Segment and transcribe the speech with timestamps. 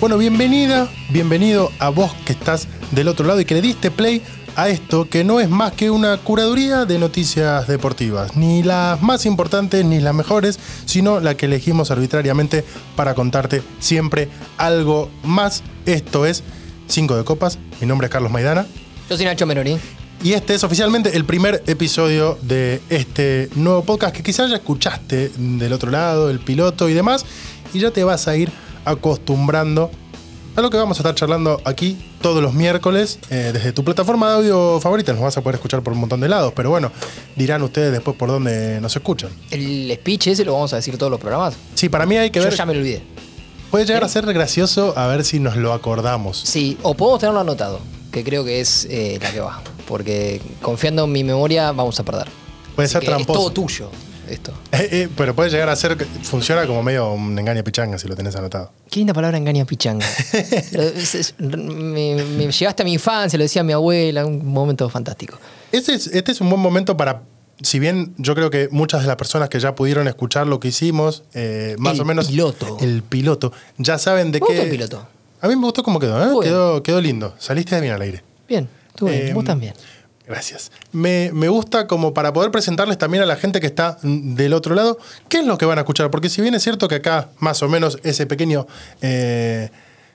[0.00, 4.22] Bueno, bienvenida, bienvenido a vos que estás del otro lado y que le diste play
[4.56, 9.26] a esto que no es más que una curaduría de noticias deportivas, ni las más
[9.26, 12.64] importantes ni las mejores, sino la que elegimos arbitrariamente
[12.96, 15.62] para contarte siempre algo más.
[15.84, 16.44] Esto es
[16.86, 18.66] 5 de copas, mi nombre es Carlos Maidana
[19.10, 19.78] Yo soy Nacho Meroni.
[20.24, 25.30] y este es oficialmente el primer episodio de este nuevo podcast que quizás ya escuchaste
[25.36, 27.26] del otro lado, el piloto y demás,
[27.74, 28.50] y ya te vas a ir
[28.84, 29.90] acostumbrando
[30.56, 34.28] a lo que vamos a estar charlando aquí todos los miércoles eh, desde tu plataforma
[34.28, 35.12] de audio favorita.
[35.12, 36.90] Nos vas a poder escuchar por un montón de lados, pero bueno,
[37.36, 39.30] dirán ustedes después por dónde nos escuchan.
[39.50, 41.54] El speech ese lo vamos a decir todos los programas.
[41.74, 42.54] Sí, para mí hay que Yo ver.
[42.54, 43.02] ya me lo olvidé.
[43.70, 46.40] Puede llegar a ser gracioso a ver si nos lo acordamos.
[46.44, 47.78] Sí, o podemos tenerlo anotado,
[48.10, 49.62] que creo que es eh, la que va.
[49.86, 52.26] Porque confiando en mi memoria vamos a perder.
[52.74, 53.38] Puede Así ser que es tramposo.
[53.40, 53.90] todo tuyo
[54.30, 54.52] esto.
[54.72, 55.96] Eh, eh, pero puede llegar a ser.
[56.22, 58.72] Funciona como medio un engaño pichanga si lo tenés anotado.
[58.90, 60.06] Qué linda palabra engaña pichanga.
[61.38, 65.38] Me, me llevaste a mi infancia, lo decía mi abuela, un momento fantástico.
[65.72, 67.22] Este es, este es un buen momento para.
[67.62, 70.68] Si bien yo creo que muchas de las personas que ya pudieron escuchar lo que
[70.68, 72.28] hicimos, eh, más El o menos.
[72.28, 72.78] piloto.
[72.80, 73.52] El piloto.
[73.76, 74.52] Ya saben de Me qué.
[74.54, 75.06] gustó el piloto.
[75.42, 76.44] A mí me gustó cómo quedó, ¿eh?
[76.44, 77.34] Quedó, quedó lindo.
[77.38, 78.22] Saliste de bien al aire.
[78.48, 79.74] Bien, tú bien, Eh, vos también.
[80.30, 80.70] Gracias.
[80.92, 84.76] Me, me gusta como para poder presentarles también a la gente que está del otro
[84.76, 84.96] lado
[85.28, 86.08] qué es lo que van a escuchar.
[86.12, 88.68] Porque si bien es cierto que acá más o menos ese pequeño,
[89.02, 89.70] eh,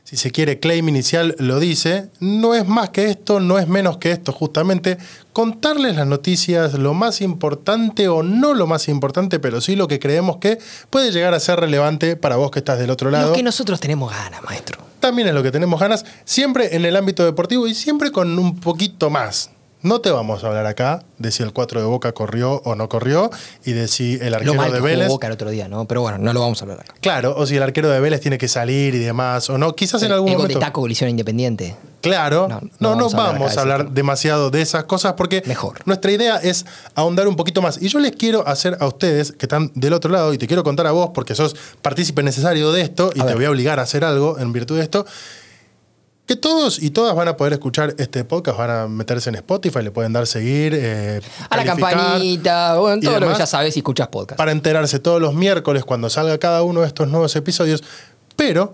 [0.05, 3.97] si se quiere, claim inicial lo dice, no es más que esto, no es menos
[3.97, 4.97] que esto, justamente
[5.33, 9.99] contarles las noticias, lo más importante o no lo más importante, pero sí lo que
[9.99, 10.59] creemos que
[10.91, 13.81] puede llegar a ser relevante para vos que estás del otro lado Lo que nosotros
[13.81, 14.79] tenemos ganas, maestro.
[15.01, 18.59] también es lo que tenemos ganas, siempre en el ámbito deportivo y siempre con un
[18.59, 19.49] poquito más.
[19.85, 22.89] No te vamos a hablar acá de si el 4 de Boca corrió o no
[22.89, 23.29] corrió
[23.65, 25.07] y de si el Lo arquero mal de que jugó Vélez.
[25.09, 25.85] Boca el otro día, ¿no?
[25.87, 26.95] Pero bueno, no lo vamos a hablar acá.
[27.01, 29.75] Claro, o si el arquero de Vélez tiene que salir y demás, o no.
[29.75, 30.57] Quizás en algún el momento.
[30.57, 31.75] Taco colisión independiente.
[32.01, 32.47] Claro,
[32.79, 35.77] No, no, vamos a hablar a de demasiado de esas cosas porque Mejor.
[35.85, 36.65] nuestra idea es
[36.95, 37.79] ahondar un poquito más.
[37.79, 40.63] Y yo les quiero hacer a ustedes que están del otro lado, y te quiero
[40.63, 43.35] contar a vos porque sos partícipe necesario de esto y A te ver.
[43.35, 45.05] voy a obligar a hacer algo en virtud de esto.
[46.25, 49.83] Que todos y todas van a poder escuchar este podcast, van a meterse en Spotify,
[49.83, 51.21] le pueden dar seguir, eh,
[51.51, 54.35] A la campanita, bueno, todo lo que ya sabes si escuchas podcast.
[54.37, 57.83] para enterarse todos los miércoles cuando salga cada uno de estos nuevos episodios.
[58.35, 58.73] Pero,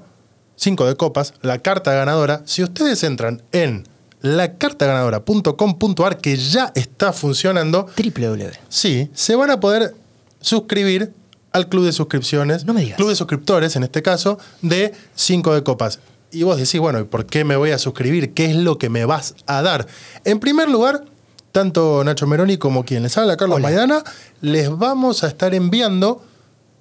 [0.55, 3.83] 5 de copas, la carta ganadora, si ustedes entran en
[4.21, 8.51] lacartaganadora.com.ar, que ya está funcionando, www.
[8.69, 9.93] sí, se van a poder
[10.39, 11.11] suscribir
[11.51, 12.95] al club de suscripciones, No me digas.
[12.97, 15.99] club de suscriptores en este caso, de 5 de copas.
[16.31, 18.33] Y vos decís, bueno, ¿y por qué me voy a suscribir?
[18.33, 19.87] ¿Qué es lo que me vas a dar?
[20.23, 21.03] En primer lugar,
[21.51, 23.67] tanto Nacho Meroni como quien les habla, Carlos Hola.
[23.67, 24.03] Maidana,
[24.39, 26.23] les vamos a estar enviando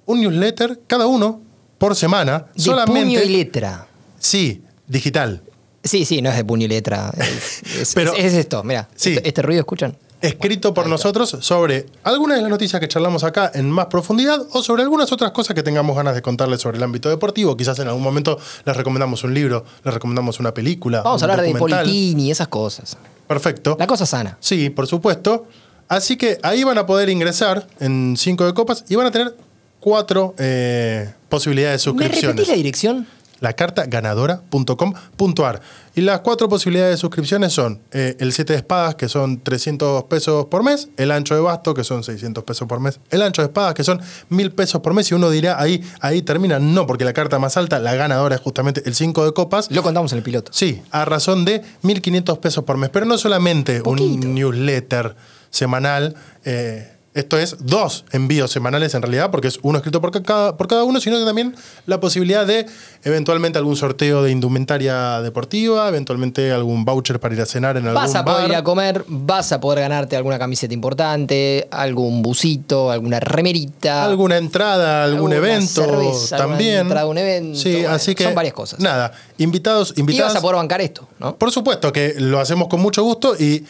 [0.05, 1.41] un newsletter cada uno
[1.77, 2.45] por semana.
[2.55, 3.01] De solamente.
[3.01, 3.87] puño y letra.
[4.19, 5.41] Sí, digital.
[5.83, 7.11] Sí, sí, no es de puño y letra.
[7.17, 8.87] Es, es- Pero- es- es esto, mira.
[8.95, 9.13] Sí.
[9.13, 9.97] Este, este ruido, ¿escuchan?
[10.21, 14.63] Escrito por nosotros sobre algunas de las noticias que charlamos acá en más profundidad o
[14.63, 17.57] sobre algunas otras cosas que tengamos ganas de contarles sobre el ámbito deportivo.
[17.57, 21.01] Quizás en algún momento les recomendamos un libro, les recomendamos una película.
[21.01, 21.51] Vamos a hablar de.
[21.55, 22.97] Politini y esas cosas.
[23.27, 23.75] Perfecto.
[23.79, 24.37] La cosa sana.
[24.39, 25.45] Sí, por supuesto.
[25.87, 29.35] Así que ahí van a poder ingresar en 5 de copas y van a tener
[29.81, 32.35] cuatro eh, posibilidades de ¿Me suscripciones.
[32.35, 33.07] repetís la dirección?
[33.41, 35.61] lacartaganadora.com.ar.
[35.93, 40.05] Y las cuatro posibilidades de suscripciones son eh, el 7 de espadas, que son 300
[40.05, 43.41] pesos por mes, el ancho de basto, que son 600 pesos por mes, el ancho
[43.41, 43.99] de espadas, que son
[44.29, 45.11] 1000 pesos por mes.
[45.11, 46.59] Y uno dirá, ahí, ahí termina.
[46.59, 49.69] No, porque la carta más alta, la ganadora, es justamente el 5 de copas.
[49.69, 50.51] Lo contamos en el piloto.
[50.53, 52.89] Sí, a razón de 1.500 pesos por mes.
[52.89, 54.27] Pero no solamente Poquito.
[54.27, 55.15] un newsletter
[55.49, 56.15] semanal.
[56.45, 60.67] eh, esto es dos envíos semanales en realidad, porque es uno escrito por cada, por
[60.67, 61.55] cada uno, sino que también
[61.85, 62.65] la posibilidad de
[63.03, 68.01] eventualmente algún sorteo de indumentaria deportiva, eventualmente algún voucher para ir a cenar en algún
[68.01, 68.49] Vas a poder bar.
[68.51, 74.05] ir a comer, vas a poder ganarte alguna camiseta importante, algún busito, alguna remerita.
[74.05, 76.79] alguna entrada, algún alguna evento cerveza, también.
[76.81, 78.79] entrada un evento, Sí, bueno, así que son varias cosas.
[78.79, 80.33] Nada, invitados, y invitadas.
[80.33, 81.35] vas a poder bancar esto, ¿no?
[81.35, 83.65] Por supuesto que lo hacemos con mucho gusto y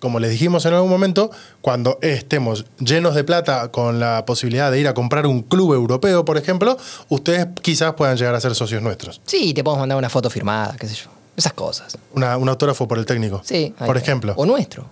[0.00, 1.30] como les dijimos en algún momento,
[1.60, 6.24] cuando estemos llenos de plata con la posibilidad de ir a comprar un club europeo,
[6.24, 6.76] por ejemplo,
[7.08, 9.20] ustedes quizás puedan llegar a ser socios nuestros.
[9.26, 11.10] Sí, te podemos mandar una foto firmada, qué sé yo.
[11.36, 11.96] Esas cosas.
[12.14, 13.40] Una- un autógrafo por el técnico.
[13.44, 13.72] Sí.
[13.78, 14.08] Por está.
[14.10, 14.34] ejemplo.
[14.36, 14.90] O nuestro.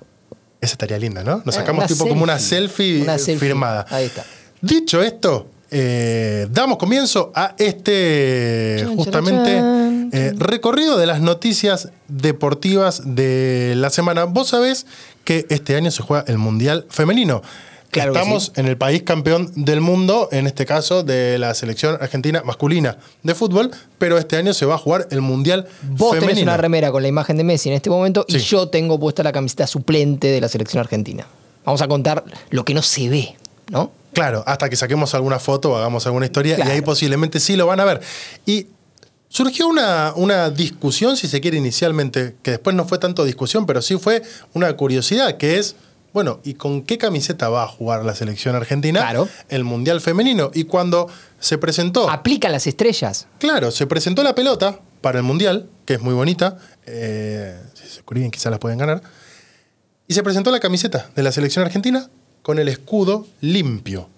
[0.61, 1.43] Esa estaría linda, ¿no?
[1.45, 3.49] Nos Eh, sacamos tipo como una selfie, Una selfie.
[3.49, 3.87] firmada.
[3.91, 4.25] Ahí está.
[4.61, 9.61] Dicho esto, eh, damos comienzo a este justamente
[10.13, 14.25] eh, recorrido de las noticias deportivas de la semana.
[14.25, 14.87] Vos sabés
[15.25, 17.43] que este año se juega el Mundial Femenino.
[17.91, 18.53] Claro Estamos sí.
[18.57, 23.35] en el país campeón del mundo, en este caso de la selección argentina masculina de
[23.35, 26.51] fútbol, pero este año se va a jugar el Mundial Vos tenés femenino.
[26.51, 29.33] una remera con la imagen de Messi en este momento y yo tengo puesta la
[29.33, 31.27] camiseta suplente de la selección argentina.
[31.65, 33.37] Vamos a contar lo que no se ve,
[33.71, 33.93] ¿no?
[34.13, 36.71] Claro, hasta que saquemos alguna foto o hagamos alguna historia Claro.
[36.71, 38.01] y ahí posiblemente sí lo van a ver.
[38.47, 38.67] Y
[39.29, 43.83] surgió una, una discusión, si se quiere inicialmente, que después no fue tanto discusión, pero
[43.83, 44.23] sí fue
[44.55, 45.77] una curiosidad, que es,
[46.13, 49.29] bueno, ¿y con qué camiseta va a jugar la selección argentina Claro.
[49.51, 50.51] el Mundial Femenino?
[50.55, 52.11] Y cuando se presentó...
[52.11, 53.27] Aplican las estrellas.
[53.39, 56.57] Claro, se presentó la pelota para el Mundial, que es muy bonita.
[56.87, 59.03] eh, si se escriben, quizás la pueden ganar.
[60.09, 62.09] Y se presentó la camiseta de la selección argentina
[62.49, 64.09] con el escudo limpio.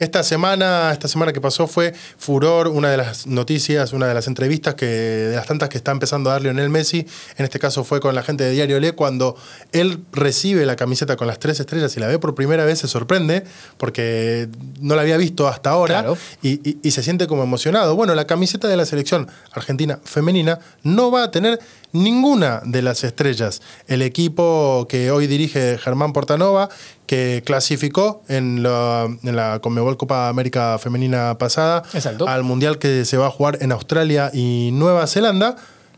[0.00, 4.26] Esta semana, esta semana que pasó fue furor, una de las noticias, una de las
[4.26, 7.06] entrevistas que, de las tantas que está empezando a dar Lionel Messi.
[7.38, 9.36] En este caso fue con la gente de Diario Le, cuando
[9.70, 12.88] él recibe la camiseta con las tres estrellas y la ve por primera vez, se
[12.88, 13.44] sorprende,
[13.78, 14.48] porque
[14.80, 16.18] no la había visto hasta ahora Claro.
[16.42, 17.94] y, y- y se siente como emocionado.
[17.94, 21.60] Bueno, la camiseta de la selección argentina femenina no va a tener
[22.02, 23.62] ninguna de las estrellas.
[23.86, 26.68] El equipo que hoy dirige Germán Portanova,
[27.06, 32.28] que clasificó en la, en la Conmebol Copa América Femenina pasada Exacto.
[32.28, 35.56] al Mundial que se va a jugar en Australia y Nueva Zelanda,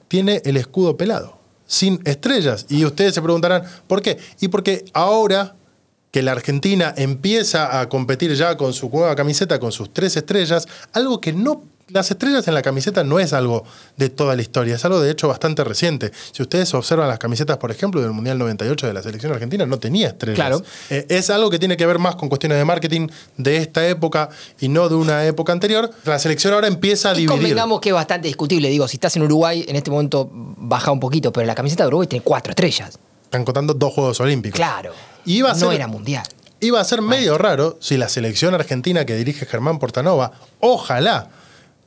[0.09, 2.67] tiene el escudo pelado, sin estrellas.
[2.69, 4.19] Y ustedes se preguntarán, ¿por qué?
[4.41, 5.55] Y porque ahora
[6.11, 10.67] que la Argentina empieza a competir ya con su nueva camiseta, con sus tres estrellas,
[10.93, 11.63] algo que no...
[11.91, 13.65] Las estrellas en la camiseta no es algo
[13.97, 16.13] de toda la historia, es algo de hecho bastante reciente.
[16.33, 19.79] Si ustedes observan las camisetas, por ejemplo, del Mundial 98 de la selección argentina, no
[19.79, 20.37] tenía estrellas.
[20.37, 20.63] Claro.
[20.91, 23.09] Eh, es algo que tiene que ver más con cuestiones de marketing
[23.39, 24.29] de esta época
[24.61, 25.91] y no de una época anterior.
[26.05, 27.39] La selección ahora empieza a Y dividir.
[27.41, 28.69] convengamos que es bastante discutible.
[28.69, 31.89] Digo, si estás en Uruguay, en este momento baja un poquito, pero la camiseta de
[31.89, 32.99] Uruguay tiene cuatro estrellas.
[33.25, 34.57] Están contando dos Juegos Olímpicos.
[34.59, 34.93] Claro.
[35.25, 36.27] Y iba a no era mundial.
[36.61, 41.31] Iba a ser medio raro si la selección argentina que dirige Germán Portanova, ojalá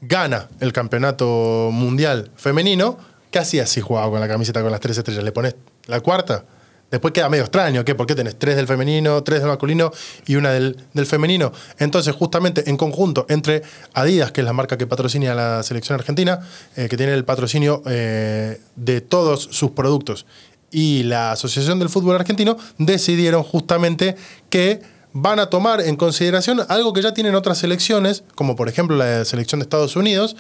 [0.01, 2.97] gana el campeonato mundial femenino,
[3.29, 5.23] que hacía si jugaba con la camiseta con las tres estrellas.
[5.23, 5.55] Le pones
[5.85, 6.43] la cuarta.
[6.89, 7.95] Después queda medio extraño, ¿qué?
[7.95, 9.93] ¿Por qué tenés tres del femenino, tres del masculino
[10.27, 11.53] y una del, del femenino?
[11.79, 13.61] Entonces, justamente en conjunto entre
[13.93, 16.41] Adidas, que es la marca que patrocina a la selección argentina,
[16.75, 20.25] eh, que tiene el patrocinio eh, de todos sus productos,
[20.69, 24.17] y la Asociación del Fútbol Argentino, decidieron justamente
[24.49, 24.81] que
[25.13, 29.25] van a tomar en consideración algo que ya tienen otras selecciones, como por ejemplo la
[29.25, 30.35] selección de Estados Unidos,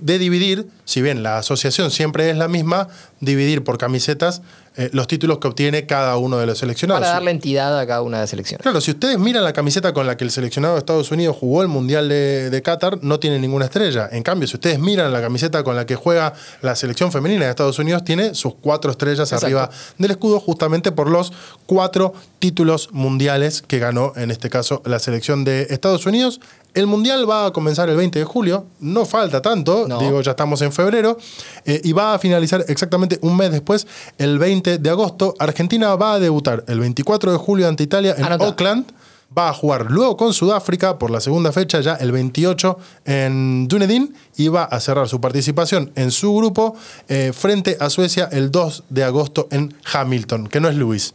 [0.00, 2.88] de dividir, si bien la asociación siempre es la misma,
[3.20, 4.42] dividir por camisetas
[4.78, 7.00] eh, los títulos que obtiene cada uno de los seleccionados.
[7.00, 8.62] Para darle entidad a cada una de las selecciones.
[8.62, 11.62] Claro, si ustedes miran la camiseta con la que el seleccionado de Estados Unidos jugó
[11.62, 14.08] el Mundial de, de Qatar, no tiene ninguna estrella.
[14.12, 16.32] En cambio, si ustedes miran la camiseta con la que juega
[16.62, 19.46] la selección femenina de Estados Unidos, tiene sus cuatro estrellas Exacto.
[19.46, 21.32] arriba del escudo, justamente por los
[21.66, 26.40] cuatro títulos mundiales que ganó, en este caso, la selección de Estados Unidos.
[26.78, 29.98] El Mundial va a comenzar el 20 de julio, no falta tanto, No.
[29.98, 31.18] digo, ya estamos en febrero,
[31.64, 33.84] eh, y va a finalizar exactamente un mes después,
[34.16, 35.34] el 20 de agosto.
[35.40, 38.44] Argentina va a debutar el 24 de julio ante Italia en Anota.
[38.44, 38.92] Auckland.
[39.36, 44.14] Va a jugar luego con Sudáfrica por la segunda fecha, ya el 28 en Dunedin,
[44.36, 46.76] y va a cerrar su participación en su grupo
[47.08, 51.14] eh, frente a Suecia el 2 de agosto en Hamilton, que no es Luis.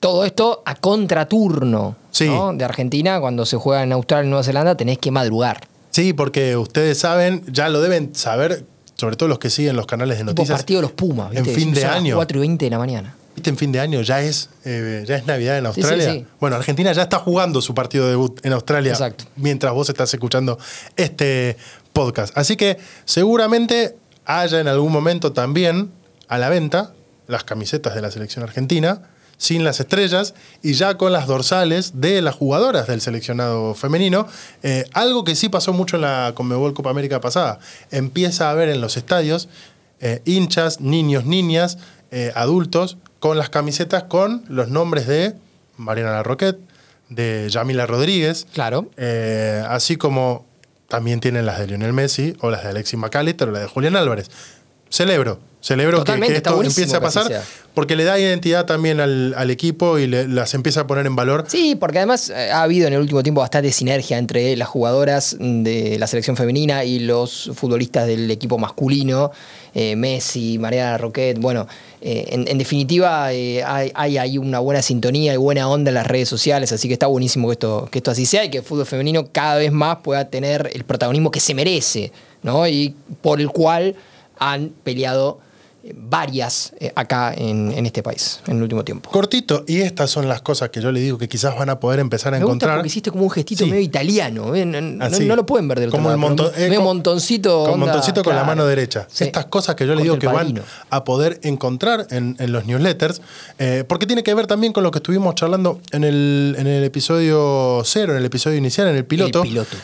[0.00, 2.26] Todo esto a contraturno Sí.
[2.28, 2.52] ¿no?
[2.52, 3.20] de Argentina.
[3.20, 5.66] Cuando se juega en Australia y Nueva Zelanda, tenés que madrugar.
[5.90, 8.64] Sí, porque ustedes saben, ya lo deben saber,
[8.96, 10.58] sobre todo los que siguen los canales de Tipo noticias.
[10.58, 11.34] partido de los Pumas.
[11.34, 12.16] en fin de año.
[12.16, 13.14] 4 y 20 de la mañana.
[13.34, 13.50] ¿Viste?
[13.50, 16.12] En fin de año ya es, eh, ya es Navidad en sí, Australia.
[16.12, 16.26] sí.
[16.38, 19.24] Bueno, Argentina ya está jugando su partido de debut en Australia Exacto.
[19.36, 20.56] mientras vos estás escuchando
[20.96, 21.56] este
[21.92, 22.36] podcast.
[22.38, 25.90] Así que seguramente haya en algún momento también
[26.28, 26.92] a la venta
[27.26, 29.02] las camisetas de la selección argentina
[29.44, 34.26] sin las estrellas y ya con las dorsales de las jugadoras del seleccionado femenino.
[34.62, 37.58] Eh, algo que sí pasó mucho en la Conmebol Copa América pasada.
[37.90, 39.50] Empieza a haber en los estadios
[40.00, 41.76] eh, hinchas, niños, niñas,
[42.10, 45.34] eh, adultos, con las camisetas con los nombres de
[45.76, 46.58] Mariana Larroquette,
[47.10, 48.88] de Yamila Rodríguez, Claro.
[49.68, 50.46] así como
[50.88, 53.96] también tienen las de Lionel Messi o las de Alexis McAllister o la de Julián
[53.96, 54.30] Álvarez.
[54.94, 57.42] Celebro, celebro que, Totalmente, que está esto empiece a pasar
[57.74, 61.16] porque le da identidad también al, al equipo y le- las empieza a poner en
[61.16, 61.46] valor.
[61.48, 65.36] Sí, porque además eh, ha habido en el último tiempo bastante sinergia entre las jugadoras
[65.40, 69.32] de la selección femenina y los futbolistas del equipo masculino,
[69.74, 71.40] eh, Messi, Mariana Roquet.
[71.40, 71.66] Bueno,
[72.00, 75.94] eh, en, en definitiva eh, hay, hay ahí una buena sintonía y buena onda en
[75.96, 78.58] las redes sociales, así que está buenísimo que esto, que esto así sea y que
[78.58, 82.12] el fútbol femenino cada vez más pueda tener el protagonismo que se merece,
[82.44, 82.68] ¿no?
[82.68, 83.96] Y por el cual
[84.38, 85.38] han peleado
[85.96, 89.10] varias eh, acá en, en este país en el último tiempo.
[89.10, 92.00] Cortito, y estas son las cosas que yo le digo que quizás van a poder
[92.00, 92.76] empezar a Me gusta encontrar.
[92.78, 93.70] porque hiciste como un gestito Sí.
[93.70, 94.54] medio italiano.
[94.54, 94.64] ¿eh?
[94.64, 95.26] No, no- Así.
[95.26, 97.64] no lo pueden ver del otro Como lado, monton- eh, medio con- montoncito.
[97.66, 99.06] Con montoncito con la mano derecha.
[99.10, 99.24] Sí.
[99.24, 103.20] Estas cosas que yo le digo que van a poder encontrar en, en los newsletters,
[103.58, 106.82] eh, porque tiene que ver también con lo que estuvimos charlando en el, en el
[106.84, 109.42] episodio cero, en el episodio inicial, en el piloto.
[109.42, 109.76] El piloto.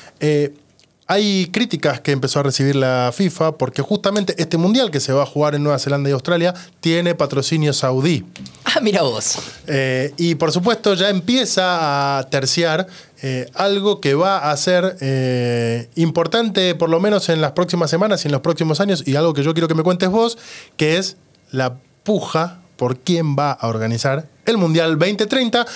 [1.12, 5.24] Hay críticas que empezó a recibir la FIFA porque justamente este mundial que se va
[5.24, 8.24] a jugar en Nueva Zelanda y Australia tiene patrocinio saudí.
[8.64, 9.36] Ah, mira vos.
[9.66, 12.86] Eh, y por supuesto ya empieza a terciar
[13.22, 18.24] eh, algo que va a ser eh, importante por lo menos en las próximas semanas
[18.24, 20.38] y en los próximos años y algo que yo quiero que me cuentes vos,
[20.76, 21.16] que es
[21.50, 21.74] la
[22.04, 25.66] puja por quién va a organizar el Mundial 2030.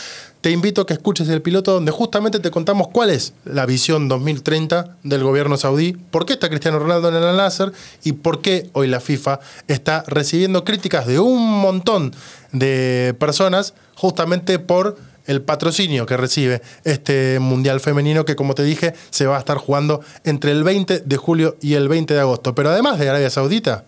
[0.44, 4.08] Te invito a que escuches el piloto donde justamente te contamos cuál es la visión
[4.08, 7.72] 2030 del gobierno saudí, por qué está Cristiano Ronaldo en el Al-Nasser
[8.02, 12.12] y por qué hoy la FIFA está recibiendo críticas de un montón
[12.52, 18.92] de personas justamente por el patrocinio que recibe este Mundial Femenino que como te dije
[19.08, 22.54] se va a estar jugando entre el 20 de julio y el 20 de agosto.
[22.54, 23.86] Pero además de Arabia Saudita,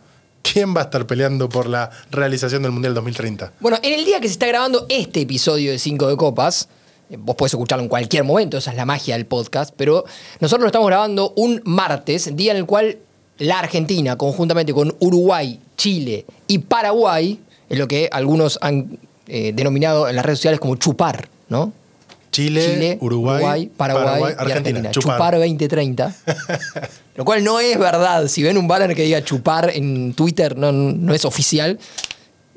[0.52, 3.52] ¿quién va a estar peleando por la realización del Mundial 2030?
[3.60, 6.68] Bueno, en el día que se está grabando este episodio de Cinco de Copas,
[7.10, 10.04] eh, vos podés escucharlo en cualquier momento, esa es la magia del podcast, pero
[10.40, 12.98] nosotros lo estamos grabando un martes, día en el cual
[13.38, 20.08] la Argentina, conjuntamente con Uruguay, Chile y Paraguay, es lo que algunos han eh, denominado
[20.08, 21.72] en las redes sociales como chupar, ¿no?
[22.30, 24.90] Chile, Uruguay, Paraguay, y Argentina.
[24.90, 25.16] Chupar.
[25.16, 25.38] Chupar.
[25.38, 26.14] 2030.
[27.16, 28.28] Lo cual no es verdad.
[28.28, 31.78] Si ven un banner que diga chupar en Twitter, no, no es oficial.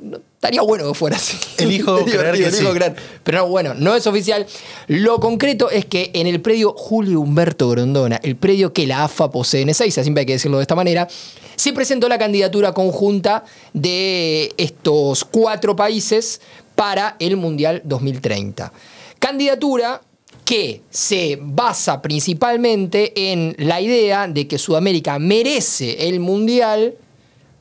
[0.02, 1.38] No, estaría bueno que fuera así.
[1.58, 2.78] Elijo creer que elijo sí.
[2.78, 2.96] creer.
[3.24, 4.46] Pero no, bueno, no es oficial.
[4.88, 9.32] Lo concreto es que en el predio Julio Humberto Grondona, el predio que la AFA
[9.32, 11.08] posee en Ezeiza, siempre hay que decirlo de esta manera,
[11.56, 16.40] se presentó la candidatura conjunta de estos cuatro países
[16.76, 18.72] para el Mundial 2030.
[19.20, 20.02] Candidatura
[20.46, 26.96] que se basa principalmente en la idea de que Sudamérica merece el Mundial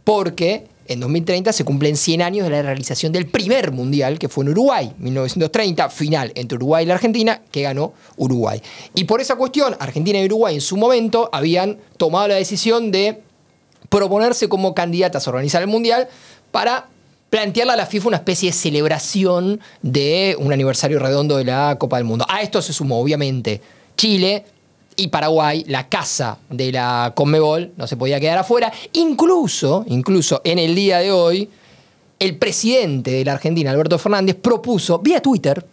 [0.04, 4.44] porque en 2030 se cumplen 100 años de la realización del primer Mundial, que fue
[4.44, 8.62] en Uruguay, 1930, final entre Uruguay y la Argentina, que ganó Uruguay.
[8.94, 13.20] Y por esa cuestión, Argentina y Uruguay en su momento habían tomado la decisión de
[13.90, 16.08] proponerse como candidatas a organizar el Mundial
[16.50, 16.88] para
[17.30, 21.97] plantearle a la FIFA una especie de celebración de un aniversario redondo de la Copa
[21.97, 22.25] del Mundo.
[22.28, 23.61] A esto se sumó, obviamente,
[23.97, 24.44] Chile
[24.97, 28.73] y Paraguay, la casa de la Conmebol, no se podía quedar afuera.
[28.94, 31.49] Incluso, incluso en el día de hoy,
[32.18, 35.64] el presidente de la Argentina, Alberto Fernández, propuso vía Twitter,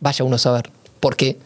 [0.00, 1.38] vaya uno a saber por qué,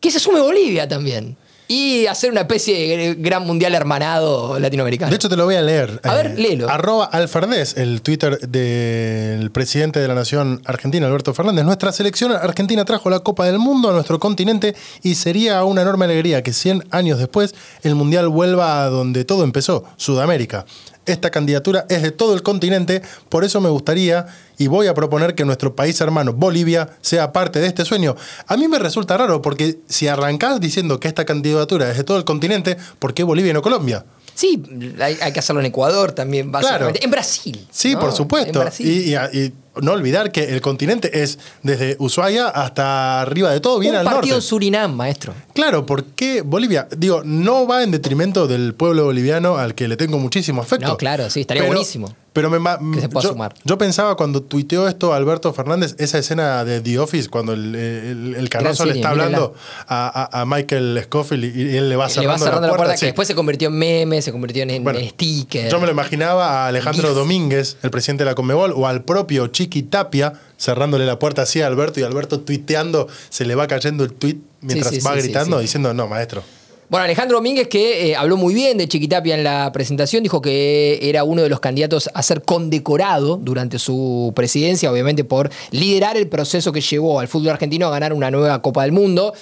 [0.00, 1.36] que se sume Bolivia también.
[1.68, 5.10] Y hacer una especie de gran mundial hermanado latinoamericano.
[5.10, 6.00] De hecho, te lo voy a leer.
[6.04, 6.68] A ver, léelo.
[6.70, 11.64] Arroba Alferdez, el Twitter del presidente de la Nación Argentina, Alberto Fernández.
[11.64, 16.04] Nuestra selección argentina trajo la Copa del Mundo a nuestro continente y sería una enorme
[16.04, 20.66] alegría que 100 años después el Mundial vuelva a donde todo empezó, Sudamérica.
[21.06, 24.26] Esta candidatura es de todo el continente, por eso me gustaría
[24.58, 28.16] y voy a proponer que nuestro país hermano Bolivia sea parte de este sueño.
[28.48, 32.18] A mí me resulta raro porque si arrancás diciendo que esta candidatura es de todo
[32.18, 34.04] el continente, ¿por qué Bolivia y no Colombia?
[34.36, 34.62] Sí,
[35.00, 37.00] hay, hay que hacerlo en Ecuador también, básicamente.
[37.00, 37.04] Claro.
[37.04, 37.66] En Brasil.
[37.70, 38.00] Sí, ¿no?
[38.00, 38.62] por supuesto.
[38.78, 39.52] Y, y- y
[39.82, 44.04] no olvidar que el continente es desde Ushuaia hasta arriba de todo, bien un al
[44.04, 44.34] partido norte.
[44.36, 45.32] en Surinam, maestro.
[45.54, 50.18] Claro, porque Bolivia, digo, no va en detrimento del pueblo boliviano al que le tengo
[50.18, 50.86] muchísimo afecto.
[50.86, 52.14] No, claro, sí, estaría buenísimo.
[52.36, 53.54] Pero me, Que se pueda yo, sumar.
[53.64, 58.32] yo pensaba cuando tuiteó esto Alberto Fernández, esa escena de The Office, cuando el, el,
[58.34, 59.54] le está hablando
[59.88, 62.98] a, Michael Scofield y, y él le va Le cerrando, va cerrando la puerta, que
[62.98, 63.06] sí.
[63.06, 65.70] después se convirtió en meme, se convirtió en, sticker.
[65.70, 67.16] Yo me lo imaginaba a Alejandro GIF.
[67.16, 71.62] Domínguez, el presidente de la Conmebol, o al propio Chiqui Tapia, cerrándole la puerta así
[71.62, 75.58] a Alberto y Alberto tuiteando, se le va cayendo el tuit mientras sí, va gritando,
[75.58, 76.42] diciendo, no, maestro.
[76.88, 81.00] Bueno, Alejandro Domínguez, que eh, habló muy bien de Chiquitapia en la presentación, dijo que
[81.02, 86.28] era uno de los candidatos a ser condecorado durante su presidencia, obviamente por liderar el
[86.28, 89.34] proceso que llevó al fútbol argentino a ganar una nueva Copa del Mundo.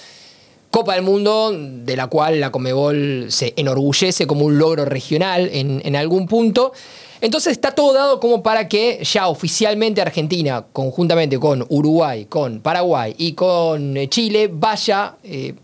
[0.71, 5.97] Copa del Mundo, de la cual la Comebol se enorgullece como un logro regional en,
[5.97, 6.73] algún punto.
[7.21, 13.15] Entonces está todo dado como para que ya oficialmente Argentina, conjuntamente con Uruguay, con Paraguay
[13.19, 15.55] y con eh, Chile, vaya eh,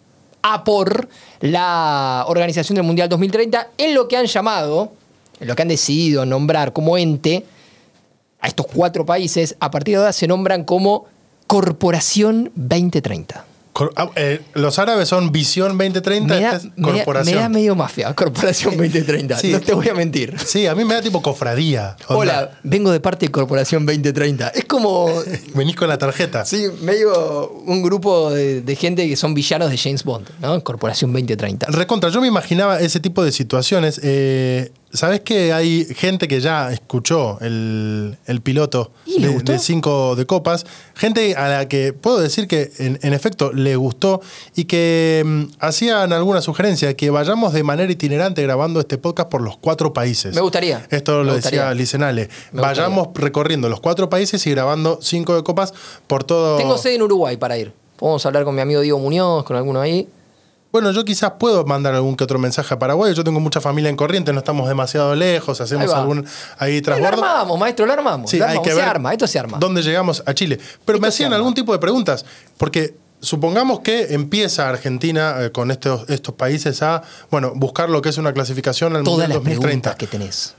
[0.43, 1.09] a por
[1.41, 4.93] la organización del Mundial 2030 en lo que han llamado,
[5.39, 7.45] en lo que han decidido nombrar como ente
[8.41, 11.07] a estos cuatro países, a partir de ahora se nombran como
[11.47, 13.50] Corporación 2030.
[13.97, 17.35] Ah, eh, los árabes son Visión 2030, Me da, esta es me da- corporación.
[17.37, 19.39] me da medio mafia, Corporación 2030.
[19.39, 19.53] Sí.
[19.53, 20.37] No te voy a mentir.
[20.45, 21.97] Sí, a mí me da tipo cofradía.
[22.09, 24.49] Onda, Hola, vengo de parte de Corporación 2030.
[24.49, 25.09] Es como,
[25.55, 26.45] Venís con la tarjeta.
[26.45, 30.63] sí, medio un grupo de, de gente que son villanos de James Bond, ¿no?
[30.63, 31.67] Corporación 2030.
[31.69, 34.01] Recontra, yo me imaginaba ese tipo de situaciones.
[34.03, 39.59] Eh, ¿Sabes que hay gente que ya escuchó el, el piloto ¿Y le de, de
[39.61, 40.67] cinco de copas?
[40.97, 44.21] Gente a la que puedo decir que en, en efecto le gustó
[44.57, 49.43] y que mm, hacían alguna sugerencia, que vayamos de manera itinerante grabando este podcast por
[49.43, 50.35] los cuatro países.
[50.35, 50.85] Me gustaría.
[50.91, 51.61] Esto Me lo gustaría.
[51.67, 52.29] decía Licenale.
[52.51, 55.73] Me Vayamos recorriendo los cuatro países y grabando cinco de copas
[56.09, 56.57] por todo.
[56.57, 57.73] Tengo sede en Uruguay para ir.
[57.97, 60.09] Podemos hablar con mi amigo Diego Muñoz, con alguno ahí.
[60.73, 63.13] Bueno, yo quizás puedo mandar algún que otro mensaje a Paraguay.
[63.15, 66.27] Yo tengo mucha familia en Corrientes, no estamos demasiado lejos, hacemos Ahí algún
[66.59, 67.25] ahí Lo transbordo.
[67.25, 68.31] armamos, maestro, lo armamos.
[68.31, 69.59] Sí, lo hay que se ver arma, esto se arma.
[69.59, 70.59] dónde llegamos a Chile.
[70.85, 72.25] Pero me Esto hacían algún tipo de preguntas,
[72.57, 78.09] porque supongamos que empieza Argentina eh, con estos, estos países a bueno, buscar lo que
[78.11, 79.67] es una clasificación al Todas Mundial las 2030.
[79.67, 80.55] preguntas que tenés.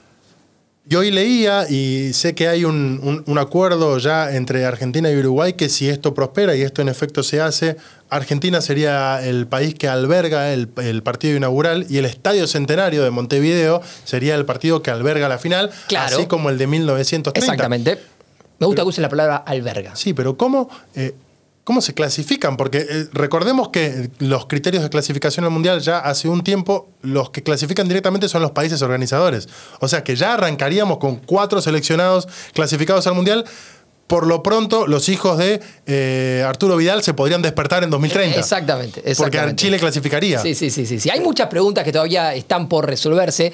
[0.90, 5.16] Y hoy leía y sé que hay un, un- un acuerdo ya entre Argentina y
[5.18, 7.78] Uruguay que si esto prospera y esto en efecto se hace,
[8.10, 13.12] Argentina sería el país que alberga el, el partido inaugural y el Estadio Centenario de
[13.12, 16.16] Montevideo sería el partido que alberga la final, Claro.
[16.18, 17.40] así como el de 1930.
[17.40, 18.00] Exactamente.
[18.60, 19.96] Me gusta que uses la palabra alberga.
[19.96, 21.14] Sí, pero ¿cómo, eh,
[21.64, 22.58] cómo se clasifican?
[22.58, 27.30] Porque eh, recordemos que los criterios de clasificación al Mundial ya hace un tiempo los
[27.30, 29.48] que clasifican directamente son los países organizadores.
[29.80, 33.46] O sea que ya arrancaríamos con cuatro seleccionados clasificados al Mundial.
[34.08, 38.38] Por lo pronto, los hijos de eh, Arturo Vidal se podrían despertar en 2030.
[38.38, 39.56] Exactamente, Porque.
[39.56, 40.40] Chile clasificaría.
[40.40, 41.10] Sí, sí, sí, sí, sí.
[41.10, 43.54] Hay muchas preguntas que todavía están por resolverse.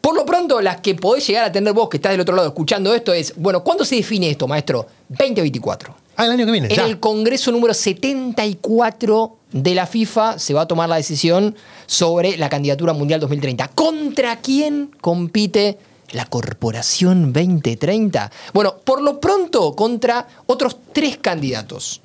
[0.00, 2.48] Por lo pronto, las que podés llegar a tener vos que estás del otro lado
[2.48, 4.88] escuchando esto es, bueno, ¿cuándo se define esto, maestro?
[5.10, 6.01] 2024.
[6.16, 6.68] Ah, el año que viene.
[6.68, 6.84] En ya.
[6.86, 11.54] el Congreso número 74 de la FIFA se va a tomar la decisión
[11.86, 13.68] sobre la candidatura mundial 2030.
[13.68, 15.78] ¿Contra quién compite
[16.12, 18.30] la Corporación 2030?
[18.52, 22.00] Bueno, por lo pronto contra otros tres candidatos.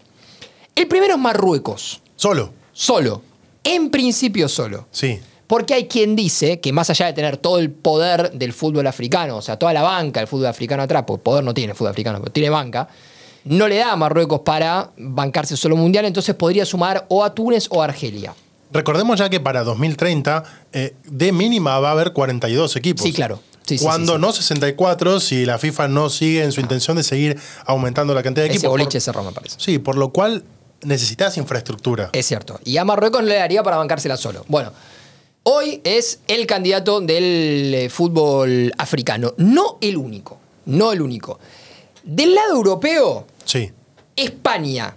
[0.76, 2.54] El primero es Marruecos, Solo.
[2.72, 3.22] solo.
[3.64, 4.88] En principio solo.
[4.92, 5.20] Sí.
[5.48, 9.38] Porque hay quien dice que más allá de tener todo el poder del fútbol africano,
[9.38, 11.92] o sea, toda la banca del fútbol africano atrás, porque poder no tiene el fútbol
[11.92, 12.88] africano, pero tiene banca,
[13.50, 17.68] no le da a Marruecos para bancarse solo mundial, entonces podría sumar o a Túnez
[17.70, 18.34] o a Argelia.
[18.72, 23.04] Recordemos ya que para 2030, eh, de mínima va a haber 42 equipos.
[23.04, 23.40] Sí, claro.
[23.66, 24.22] Sí, Cuando sí, sí.
[24.22, 28.44] no 64, si la FIFA no sigue en su intención de seguir aumentando la cantidad
[28.46, 28.72] de Ese equipos.
[28.72, 29.58] boliche por- cerró, me parece.
[29.60, 30.44] Sí, por lo cual
[30.84, 32.10] necesitas infraestructura.
[32.14, 32.60] Es cierto.
[32.64, 34.46] Y a Marruecos no le daría para bancársela solo.
[34.48, 34.72] Bueno,
[35.44, 39.34] hoy es el candidato del eh, fútbol africano.
[39.38, 40.38] No el único.
[40.66, 41.40] No el único.
[42.04, 43.72] Del lado europeo, Sí.
[44.16, 44.96] España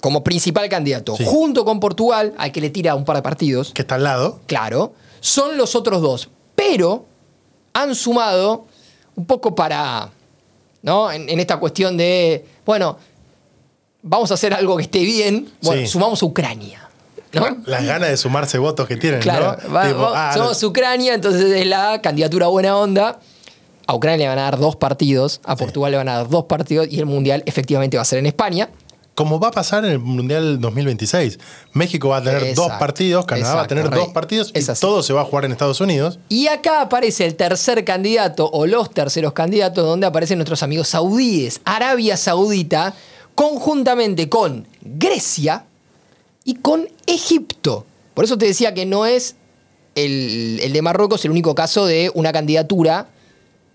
[0.00, 1.24] como principal candidato, Sí.
[1.24, 4.40] junto con Portugal, al que le tira un par de partidos, Que está al lado.
[4.46, 6.28] claro, son los otros dos.
[6.56, 7.06] Pero
[7.72, 8.66] han sumado
[9.14, 10.10] un poco para,
[10.82, 11.12] ¿no?
[11.12, 12.98] En, en esta cuestión de, bueno,
[14.02, 15.86] vamos a hacer algo que esté bien, bueno, Sí.
[15.88, 16.78] sumamos a Ucrania.
[17.34, 17.46] ¿no?
[17.64, 19.72] Las ganas de sumarse votos que tienen, Claro, ¿no?
[19.72, 23.20] va- Tipo, va- ah, somos Ucrania, entonces es la candidatura buena onda.
[23.86, 26.44] A Ucrania le van a dar dos partidos, a Portugal le van a dar dos
[26.44, 28.68] partidos y el Mundial efectivamente va a ser en España.
[29.14, 31.38] Como va a pasar en el Mundial 2026.
[31.74, 34.00] México va a tener Exacto, dos partidos, Canadá va a tener Rey.
[34.00, 36.18] dos partidos y todo se va a jugar en Estados Unidos.
[36.30, 41.60] Y acá aparece el tercer candidato o los terceros candidatos donde aparecen nuestros amigos saudíes,
[41.66, 42.94] Arabia Saudita,
[43.34, 45.66] conjuntamente con Grecia
[46.44, 47.84] y con Egipto.
[48.14, 49.36] Por eso te decía que no es
[49.94, 53.08] el, el de Marruecos el único caso de una candidatura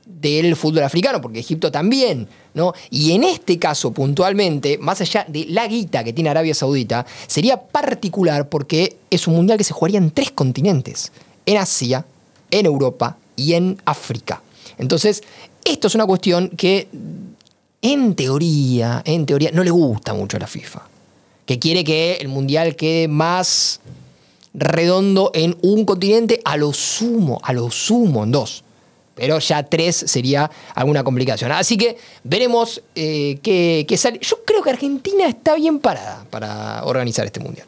[0.07, 2.73] del fútbol africano, porque Egipto también, ¿no?
[2.89, 7.61] Y en este caso, puntualmente, más allá de la guita que tiene Arabia Saudita, sería
[7.61, 11.11] particular porque es un mundial que se jugaría en tres continentes:
[11.45, 12.05] en Asia,
[12.49, 14.41] en Europa y en África.
[14.77, 15.23] Entonces,
[15.63, 16.87] esto es una cuestión que,
[17.81, 20.81] en teoría, en teoría, no le gusta mucho a la FIFA.
[21.45, 23.79] Que quiere que el mundial quede más
[24.53, 28.63] redondo en un continente, a lo sumo, a lo sumo en dos.
[29.17, 31.51] Pero ya tres sería alguna complicación.
[31.51, 34.19] Así que veremos eh, qué, qué sale.
[34.21, 37.67] Yo creo que Argentina está bien parada para organizar este mundial.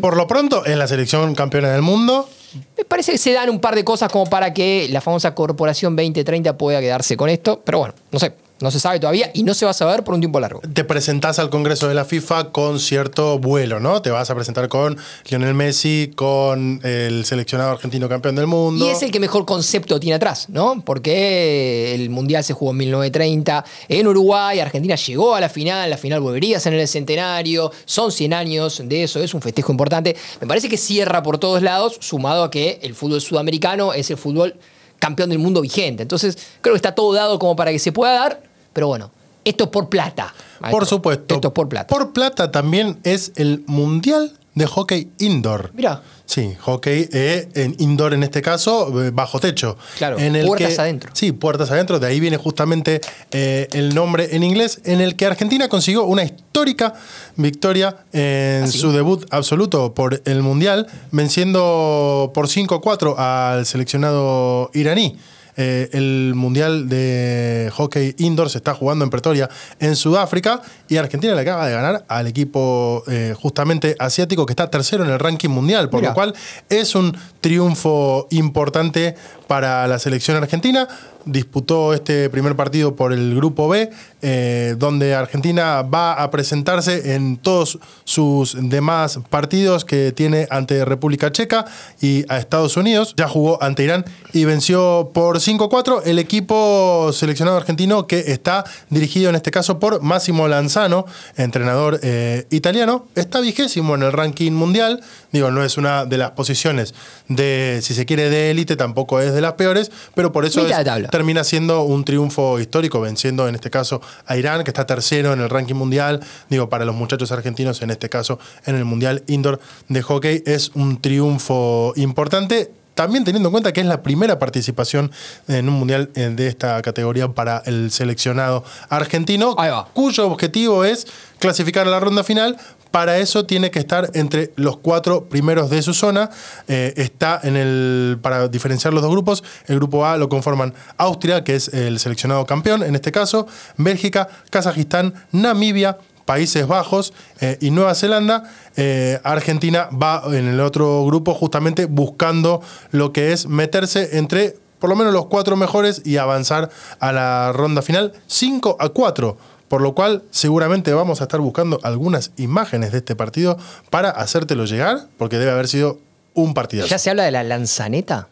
[0.00, 2.28] Por lo pronto, en la selección campeona del mundo,
[2.76, 5.96] Me parece que se dan un par de cosas como para que la famosa Corporación
[5.96, 7.60] 2030 pueda quedarse con esto.
[7.64, 8.34] Pero bueno, no sé.
[8.62, 10.60] No se sabe todavía y no se va a saber por un tiempo largo.
[10.72, 14.00] Te presentás al Congreso de la FIFA con cierto vuelo, ¿no?
[14.02, 14.96] Te vas a presentar con
[15.28, 18.86] Lionel Messi, con el seleccionado argentino campeón del mundo.
[18.86, 20.80] Y es el que mejor concepto tiene atrás, ¿no?
[20.84, 25.98] Porque el Mundial se jugó en 1930 en Uruguay, Argentina llegó a la final, la
[25.98, 29.72] final volvería a ser en el centenario, son 100 años de eso, es un festejo
[29.72, 30.16] importante.
[30.40, 34.18] Me parece que cierra por todos lados, sumado a que el fútbol sudamericano es el
[34.18, 34.54] fútbol
[35.00, 36.02] campeón del mundo vigente.
[36.02, 39.10] Entonces, creo que está todo dado como para que se pueda dar, pero bueno,
[39.44, 40.32] esto es por plata.
[40.60, 40.78] maestro.
[40.78, 41.34] Por supuesto.
[41.34, 41.86] Esto es por plata.
[41.88, 45.70] Por plata también es el Mundial de Hockey Indoor.
[45.74, 46.02] Mira.
[46.26, 49.76] Sí, hockey eh, en indoor en este caso, eh, bajo techo.
[49.98, 51.10] Claro, En el puertas que- adentro.
[51.14, 51.98] Sí, puertas adentro.
[51.98, 53.00] De ahí viene justamente
[53.32, 56.94] eh, el nombre en inglés, en el que Argentina consiguió una histórica
[57.36, 65.16] victoria en ¿Ah, su debut absoluto por el Mundial, venciendo por 5-4 al seleccionado iraní.
[65.56, 71.34] Eh, el Mundial de Hockey Indoor se está jugando en Pretoria, en Sudáfrica, y Argentina
[71.34, 75.50] le acaba de ganar al equipo eh, justamente asiático que está tercero en el ranking
[75.50, 76.10] mundial, por Mira.
[76.10, 76.34] lo cual
[76.68, 79.14] es un triunfo importante
[79.46, 80.88] para la selección argentina.
[81.24, 83.90] Disputó este primer partido por el grupo B,
[84.22, 91.30] eh, donde Argentina va a presentarse en todos sus demás partidos que tiene ante República
[91.32, 91.64] Checa
[92.00, 93.14] y a Estados Unidos.
[93.16, 99.30] Ya jugó ante Irán y venció por 5-4 el equipo seleccionado argentino que está dirigido
[99.30, 101.06] en este caso por Massimo Lanzano,
[101.36, 103.06] entrenador eh, italiano.
[103.14, 105.02] Está vigésimo en el ranking mundial.
[105.32, 106.94] Digo, no es una de las posiciones
[107.28, 110.72] de, si se quiere, de élite, tampoco es de las peores, pero por eso Mitad
[110.72, 111.08] es- de tabla.
[111.12, 115.40] Termina siendo un triunfo histórico, venciendo en este caso a Irán, que está tercero en
[115.40, 116.20] el ranking mundial.
[116.48, 120.70] Digo, para los muchachos argentinos, en este caso, en el Mundial Indoor de Hockey, es
[120.74, 122.72] un triunfo importante.
[122.94, 125.12] También teniendo en cuenta que es la primera participación
[125.48, 129.54] en un mundial eh, de esta categoría para el seleccionado argentino,
[129.92, 131.06] cuyo objetivo es
[131.38, 132.56] clasificar a la ronda final.
[132.92, 136.30] Para eso tiene que estar entre los cuatro primeros de su zona.
[136.68, 138.18] Eh, está en el.
[138.20, 142.44] Para diferenciar los dos grupos, el grupo A lo conforman Austria, que es el seleccionado
[142.46, 143.46] campeón en este caso,
[143.78, 148.44] Bélgica, Kazajistán, Namibia, Países Bajos eh, y Nueva Zelanda.
[148.76, 154.90] Eh, Argentina va en el otro grupo justamente buscando lo que es meterse entre por
[154.90, 159.36] lo menos los cuatro mejores y avanzar a la ronda final 5 a 4.
[159.72, 163.56] Por lo cual seguramente vamos a estar buscando algunas imágenes de este partido
[163.88, 165.98] para hacértelo llegar, porque debe haber sido
[166.34, 166.90] un partidazo.
[166.90, 168.28] ¿Ya se habla de la lanzaneta?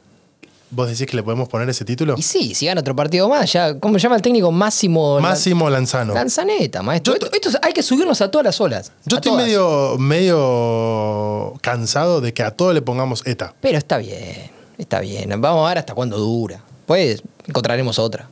[0.70, 2.14] ¿Vos decís que le podemos poner ese título?
[2.18, 4.52] Y sí, si gana otro partido más, ya, ¿cómo se llama el técnico?
[4.52, 5.18] Máximo.
[5.18, 6.12] Máximo Lanzano.
[6.12, 7.14] Lanzaneta, maestro.
[7.14, 8.92] Esto, esto es- hay que subirnos a todas las olas.
[9.06, 9.46] Yo estoy todas.
[9.46, 13.54] medio, medio cansado de que a todo le pongamos ETA.
[13.62, 15.40] Pero está bien, está bien.
[15.40, 16.62] Vamos a ver hasta cuándo dura.
[16.84, 18.28] Pues encontraremos otra.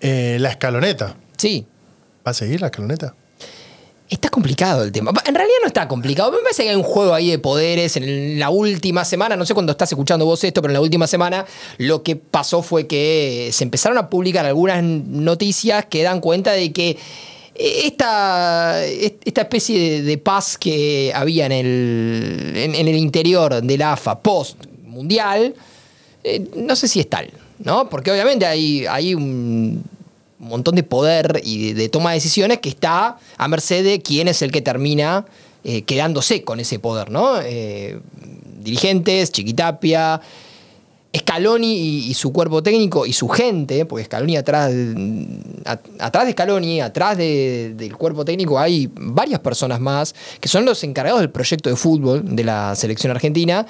[0.00, 1.14] Eh, la escaloneta.
[1.36, 1.64] Sí,
[2.26, 3.14] ¿Va a seguir la escaloneta?
[4.08, 5.12] Está complicado el tema.
[5.24, 6.32] En realidad no está complicado.
[6.32, 7.96] Me parece que hay un juego ahí de poderes.
[7.96, 11.06] En la última semana, no sé cuándo estás escuchando vos esto, pero en la última
[11.06, 11.46] semana
[11.78, 16.72] lo que pasó fue que se empezaron a publicar algunas noticias que dan cuenta de
[16.72, 16.98] que
[17.54, 24.18] esta, esta especie de, paz que había en el, en, el interior de la AFA
[24.20, 25.54] post mundial,
[26.24, 27.88] eh, no sé si es tal, ¿no?
[27.88, 29.84] Porque obviamente hay, hay un
[30.48, 34.42] montón de poder y de, toma de decisiones que está a merced de quién es
[34.42, 35.26] el que termina
[35.64, 37.40] eh, quedándose con ese poder, ¿no?
[37.42, 38.00] Eh,
[38.62, 40.20] dirigentes, Chiquitapia,
[41.16, 44.72] Scaloni y, su cuerpo técnico y su gente, porque Scaloni atrás,
[45.98, 50.84] atrás de Scaloni, atrás de- del cuerpo técnico hay varias personas más que son los
[50.84, 53.66] encargados del proyecto de fútbol de la selección argentina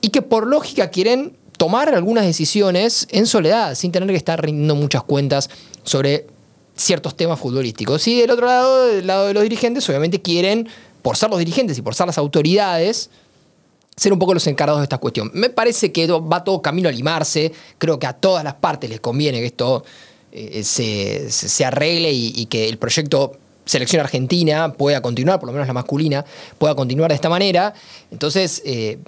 [0.00, 4.74] y que por lógica quieren tomar algunas decisiones en soledad, sin tener que estar rindiendo
[4.74, 5.50] muchas cuentas
[5.82, 6.26] sobre
[6.74, 8.08] ciertos temas futbolísticos.
[8.08, 10.66] Y del otro lado, del lado de los dirigentes, obviamente quieren,
[11.02, 13.10] por ser los dirigentes y por ser las autoridades,
[13.94, 15.30] ser un poco los encargados de esta cuestión.
[15.34, 17.52] Me parece que va todo camino a limarse.
[17.76, 19.84] Creo que a todas las partes les conviene que esto
[20.32, 23.32] eh, se, se- arregle y, y que el proyecto
[23.66, 26.24] Selección Argentina pueda continuar, por lo menos la masculina,
[26.56, 27.74] pueda continuar de esta manera.
[28.10, 28.98] Entonces, eh,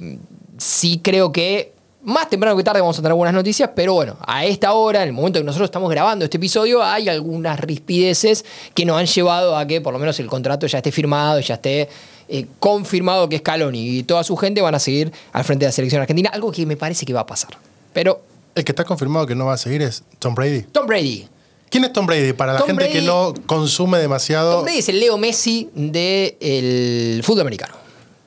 [0.59, 1.73] sí creo que
[2.05, 5.09] más temprano que tarde vamos a tener buenas noticias, pero bueno, a esta hora, en
[5.09, 9.57] el momento que nosotros estamos grabando este episodio, hay algunas rispideces que nos han llevado
[9.57, 11.89] a que por lo menos el contrato ya esté firmado, ya esté
[12.29, 15.73] eh, confirmado que Scaloni y toda su gente van a seguir al frente de la
[15.73, 17.57] selección argentina, algo que me parece que va a pasar.
[17.93, 18.23] Pero
[18.55, 20.63] El que está confirmado que no va a seguir es Tom Brady.
[20.63, 21.29] Tom Brady.
[21.71, 22.33] ¿Quién es Tom Brady?
[22.35, 24.57] Para la Tom gente que no consume demasiado.
[24.57, 27.75] Tom Brady es el Leo Messi del fútbol americano.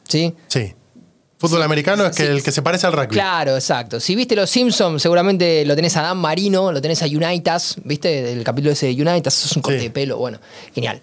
[0.07, 0.33] ¿Sí?
[0.47, 0.73] Sí.
[1.47, 3.07] Fútbol americano es que sí, el que se parece al rugby.
[3.09, 3.99] Claro, exacto.
[3.99, 8.31] Si viste Los Simpsons, seguramente lo tenés a Dan Marino, lo tenés a Unitas, ¿viste?
[8.33, 9.85] El capítulo ese de Unitas, es un corte Sí.
[9.85, 10.39] de pelo, bueno,
[10.73, 11.01] genial.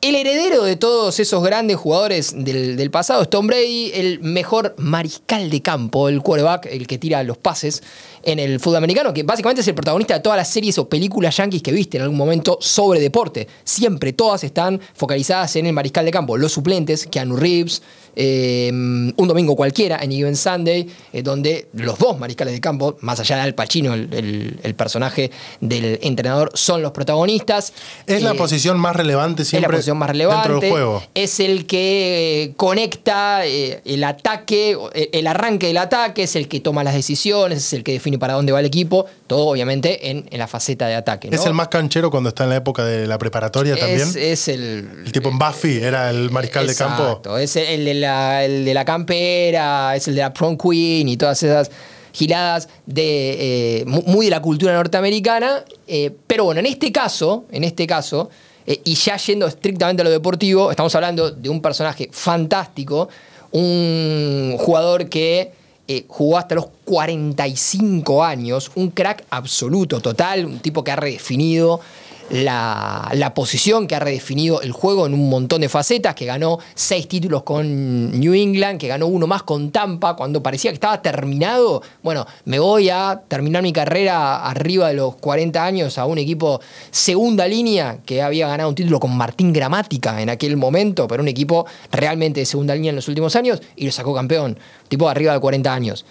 [0.00, 4.76] El heredero de todos esos grandes jugadores del, del pasado es Tom Brady, el mejor
[4.78, 7.82] mariscal de campo, el quarterback, el que tira los pases
[8.22, 11.36] en el fútbol americano, que básicamente es el protagonista de todas las series o películas
[11.36, 13.46] yankees que viste en algún momento sobre deporte.
[13.64, 16.36] Siempre todas están focalizadas en el mariscal de campo.
[16.36, 17.82] Los suplentes, Keanu Reeves,
[18.20, 23.20] eh, un domingo cualquiera, en Even Sunday, eh, donde los dos mariscales de campo, más
[23.20, 27.72] allá de Al Pacino, el, el- el personaje del entrenador, son los protagonistas.
[28.06, 30.48] Es la Eh, posición más relevante es siempre la posición más relevante.
[30.48, 31.02] dentro del juego.
[31.14, 36.58] Es el que eh, conecta el ataque, el, el arranque del ataque, es el que
[36.60, 39.06] toma las decisiones, es el que define para dónde va el equipo.
[39.26, 41.28] Todo, obviamente, en, en la faceta de ataque.
[41.30, 41.36] ¿no?
[41.36, 44.08] Es el más canchero cuando está en la época de la preparatoria también.
[44.16, 44.88] Es, el.
[45.06, 47.02] el tipo en Buffy era el mariscal de campo.
[47.04, 51.08] Exacto, es el de, la, el de la campera, es el de la prom queen
[51.08, 51.70] y todas esas
[52.12, 55.64] giladas de, eh, mu- muy de la cultura norteamericana.
[55.86, 58.28] eh, pero bueno, en este caso, en este caso,
[58.66, 63.08] eh, y ya yendo estrictamente a lo deportivo, estamos hablando de un personaje fantástico,
[63.52, 65.52] un jugador que
[65.88, 71.80] eh, jugó hasta los 45 años, un crack absoluto, total, un tipo que ha redefinido
[72.30, 76.58] la, la posición, que ha redefinido el juego en un montón de facetas, que ganó
[76.74, 81.00] seis títulos con New England, que ganó uno más con Tampa, cuando parecía que estaba
[81.00, 81.82] terminado.
[82.02, 86.60] Bueno, me voy a terminar mi carrera arriba de los 40 años a un equipo
[86.90, 91.28] segunda línea, que había ganado un título con Martín Gramática en aquel momento, pero un
[91.28, 95.32] equipo realmente de segunda línea en los últimos años, y lo sacó campeón, tipo arriba
[95.32, 96.04] de 40 años.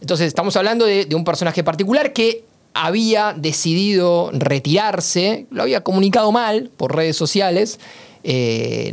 [0.00, 6.30] Entonces estamos hablando de, de un personaje particular que había decidido retirarse, lo había comunicado
[6.32, 7.80] mal por redes sociales,
[8.22, 8.92] eh,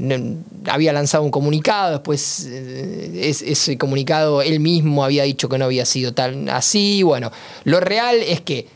[0.70, 5.66] había lanzado un comunicado, después eh, es- ese comunicado él mismo había dicho que no
[5.66, 7.32] había sido tan así, bueno,
[7.66, 8.68] lo real es que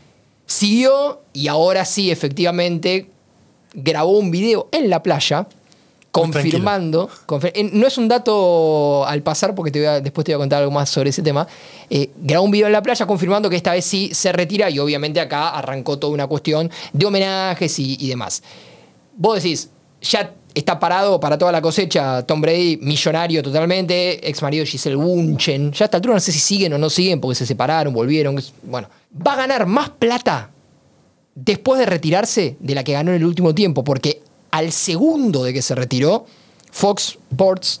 [0.46, 3.06] siguió y ahora sí efectivamente
[3.74, 5.46] grabó un video en la playa
[6.12, 10.42] confirmando, confi- no es un dato al pasar porque te voy después te voy a
[10.42, 11.48] contar algo más sobre ese tema,
[11.88, 14.78] eh, grabó un video en la playa confirmando que esta vez sí se retira y
[14.78, 18.42] obviamente acá arrancó toda una cuestión de homenajes y, demás.
[19.16, 19.70] Vos decís,
[20.02, 25.72] ya está parado para toda la cosecha Tom Brady, millonario totalmente, ex marido Giselle Bunchen,
[25.72, 28.38] ya a esta altura no sé si siguen o no siguen porque se separaron, volvieron,
[28.64, 28.88] bueno,
[29.26, 30.50] va a ganar más plata
[31.34, 34.20] después de retirarse de la que ganó en el último tiempo, porque
[34.52, 36.26] al segundo de que se retiró,
[36.70, 37.80] Fox Sports,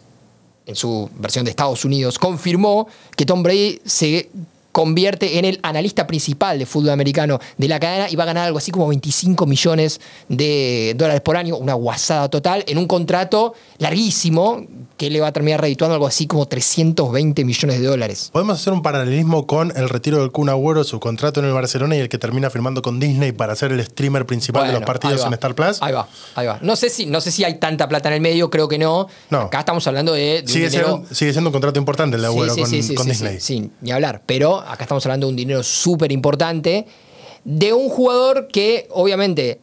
[0.66, 4.30] en su versión de Estados Unidos, confirmó que Tom Brady se
[4.72, 8.46] convierte en el analista principal de fútbol americano de la cadena y va a ganar
[8.46, 13.54] algo así como 25 millones de dólares por año, una guasada total, en un contrato
[13.78, 14.64] larguísimo
[14.96, 18.30] que le va a terminar redituando algo así como 320 millones de dólares.
[18.32, 21.96] Podemos hacer un paralelismo con el retiro del Kun Agüero, su contrato en el Barcelona
[21.96, 25.24] y el que termina firmando con Disney para ser el streamer principal de los partidos
[25.24, 25.78] en Star Plus.
[25.82, 26.58] Ahí va, ahí va.
[26.62, 29.08] No sé si, no sé si hay tanta plata en el medio, creo que no.
[29.30, 29.40] No.
[29.42, 32.22] Acá estamos hablando de, de un Sigue, dinero- siendo, sigue siendo un contrato importante el
[32.22, 33.40] de Agüero Sí, sí, con, sí, sí, con sí, Disney.
[33.40, 34.22] sí, sí, ni hablar.
[34.26, 36.86] Pero acá estamos hablando de un dinero súper importante
[37.44, 39.58] de un jugador que, obviamente,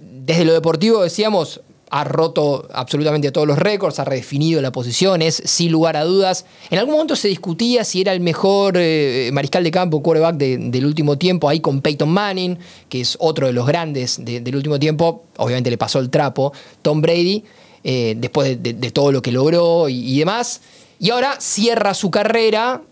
[0.00, 5.42] desde lo deportivo decíamos, ha roto absolutamente todos los récords, ha redefinido la posición, es
[5.44, 6.44] sin lugar a dudas.
[6.70, 10.58] En algún momento se discutía si era el mejor eh, mariscal de campo, quarterback de-
[10.58, 14.56] del último tiempo, ahí con Peyton Manning, que es otro de los grandes de- del
[14.56, 15.24] último tiempo.
[15.36, 17.44] Obviamente le pasó el trapo Tom Brady,
[17.84, 20.62] eh, después de, todo lo que logró y demás.
[20.98, 22.82] Y ahora cierra su carrera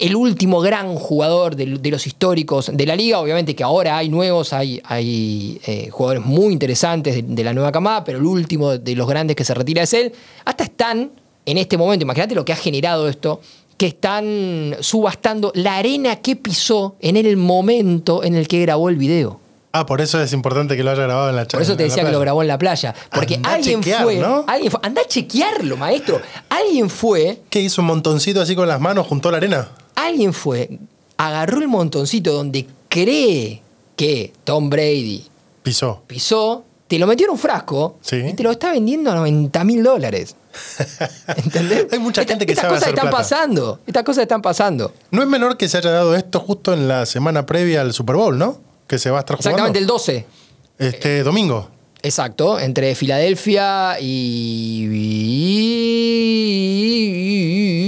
[0.00, 3.18] el último gran jugador de, de los históricos de la liga.
[3.18, 7.72] Obviamente que ahora hay nuevos, hay, hay eh, jugadores muy interesantes de, de la nueva
[7.72, 10.12] camada, pero el último de los grandes que se retira es él.
[10.44, 11.10] Hasta están,
[11.46, 13.40] en este momento, imagínate lo que ha generado esto,
[13.76, 18.96] que están subastando la arena que pisó en el momento en el que grabó el
[18.96, 19.40] video.
[19.72, 22.04] Ah, por eso es importante que lo haya grabado en la Por eso te decía
[22.04, 22.94] que lo grabó en la playa.
[23.12, 24.44] Porque Andá alguien, chequear, fue, ¿no?
[24.48, 24.80] alguien fue.
[24.82, 26.20] Anda a chequearlo, maestro.
[26.48, 29.68] Alguien fue ¿Qué hizo un montoncito así con las manos junto a la arena?
[30.06, 30.78] Alguien fue,
[31.16, 33.62] agarró el montoncito donde cree
[33.96, 35.24] que Tom Brady
[35.62, 36.02] Pisó.
[36.06, 38.16] pisó, te lo metió en un frasco Sí.
[38.16, 40.34] y te lo está vendiendo a 90 mil dólares.
[41.36, 41.86] ¿Entendés?
[41.92, 43.22] Hay mucha Esta- gente que estas sabe cosas hacer están plata.
[43.22, 43.80] pasando.
[43.86, 44.92] Estas cosas están pasando.
[45.10, 48.16] No es menor que se haya dado esto justo en la semana previa al Super
[48.16, 48.58] Bowl, ¿no?
[48.86, 49.50] Que se va a estar jugando.
[49.50, 50.26] Exactamente el 12.
[50.78, 51.68] Este domingo.
[52.02, 54.86] Exacto, entre Filadelfia y...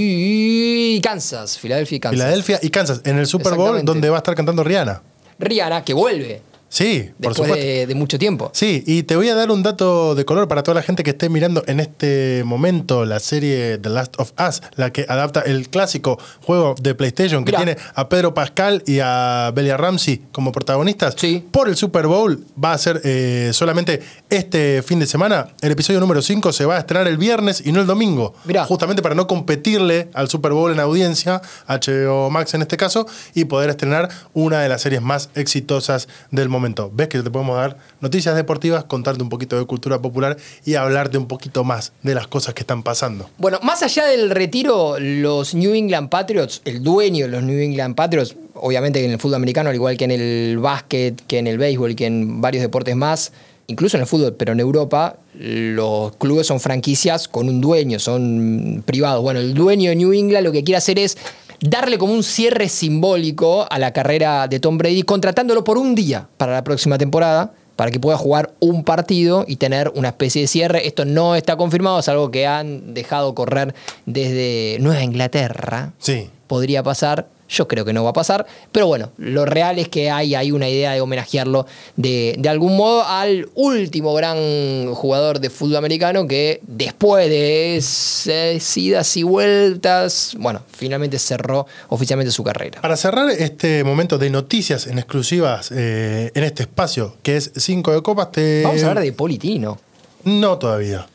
[1.01, 1.57] Kansas.
[1.57, 2.19] Filadelfia y Kansas.
[2.19, 3.01] Filadelfia y Kansas.
[3.03, 5.01] En el Super Bowl, donde va a estar cantando Rihanna.
[5.39, 6.41] Rihanna, que vuelve.
[6.71, 7.55] Sí, por después supuesto.
[7.67, 8.49] de, de mucho tiempo.
[8.53, 11.09] Sí, y te voy a dar un dato de color para toda la gente que
[11.09, 15.67] esté mirando en este momento la serie The Last of Us, la que adapta el
[15.67, 17.65] clásico juego de PlayStation que Mirá.
[17.65, 21.15] tiene a Pedro Pascal y a Belia Ramsey como protagonistas.
[21.17, 21.45] Sí.
[21.51, 25.49] Por el Super Bowl va a ser eh, solamente este fin de semana.
[25.61, 28.33] El episodio número 5 se va a estrenar el viernes y no el domingo.
[28.45, 28.63] Mirá.
[28.63, 33.43] Justamente para no competirle al Super Bowl en audiencia, HBO Max en este caso, y
[33.43, 36.60] poder estrenar una de las series más exitosas del momento.
[36.93, 41.17] Ves que te podemos dar noticias deportivas, contarte un poquito de cultura popular y hablarte
[41.17, 43.29] un poquito más de las cosas que están pasando.
[43.37, 47.95] Bueno, más allá del retiro, los New England Patriots, el dueño de los New England
[47.95, 51.57] Patriots, obviamente en el fútbol americano, al igual que en el básquet, que en el
[51.57, 53.31] béisbol, que en varios deportes más,
[53.67, 58.83] incluso en el fútbol, pero en Europa, los clubes son franquicias con un dueño, son
[58.85, 59.21] privados.
[59.23, 61.17] Bueno, el dueño de New England lo que quiere hacer es
[61.61, 66.27] darle como un cierre simbólico a la carrera de Tom Brady, contratándolo por un día
[66.37, 70.47] para la próxima temporada para que pueda jugar un partido y tener una especie de
[70.47, 70.87] cierre.
[70.87, 73.73] Esto no está confirmado, es algo que han dejado correr
[74.05, 75.93] desde Nueva Inglaterra.
[75.97, 76.29] Sí.
[76.45, 80.09] Podría pasar, yo creo que no va a pasar, pero bueno, lo real es que
[80.09, 85.49] hay, hay una idea de homenajearlo de, de algún modo al último gran jugador de
[85.49, 92.81] fútbol americano que después de esas idas y vueltas, bueno, finalmente cerró oficialmente su carrera.
[92.81, 97.91] Para cerrar este momento de noticias en exclusivas eh, en este espacio, que es 5
[97.91, 98.63] de copas, te...
[98.63, 99.77] Vamos a hablar de Paul y Tino.
[100.23, 101.07] No todavía.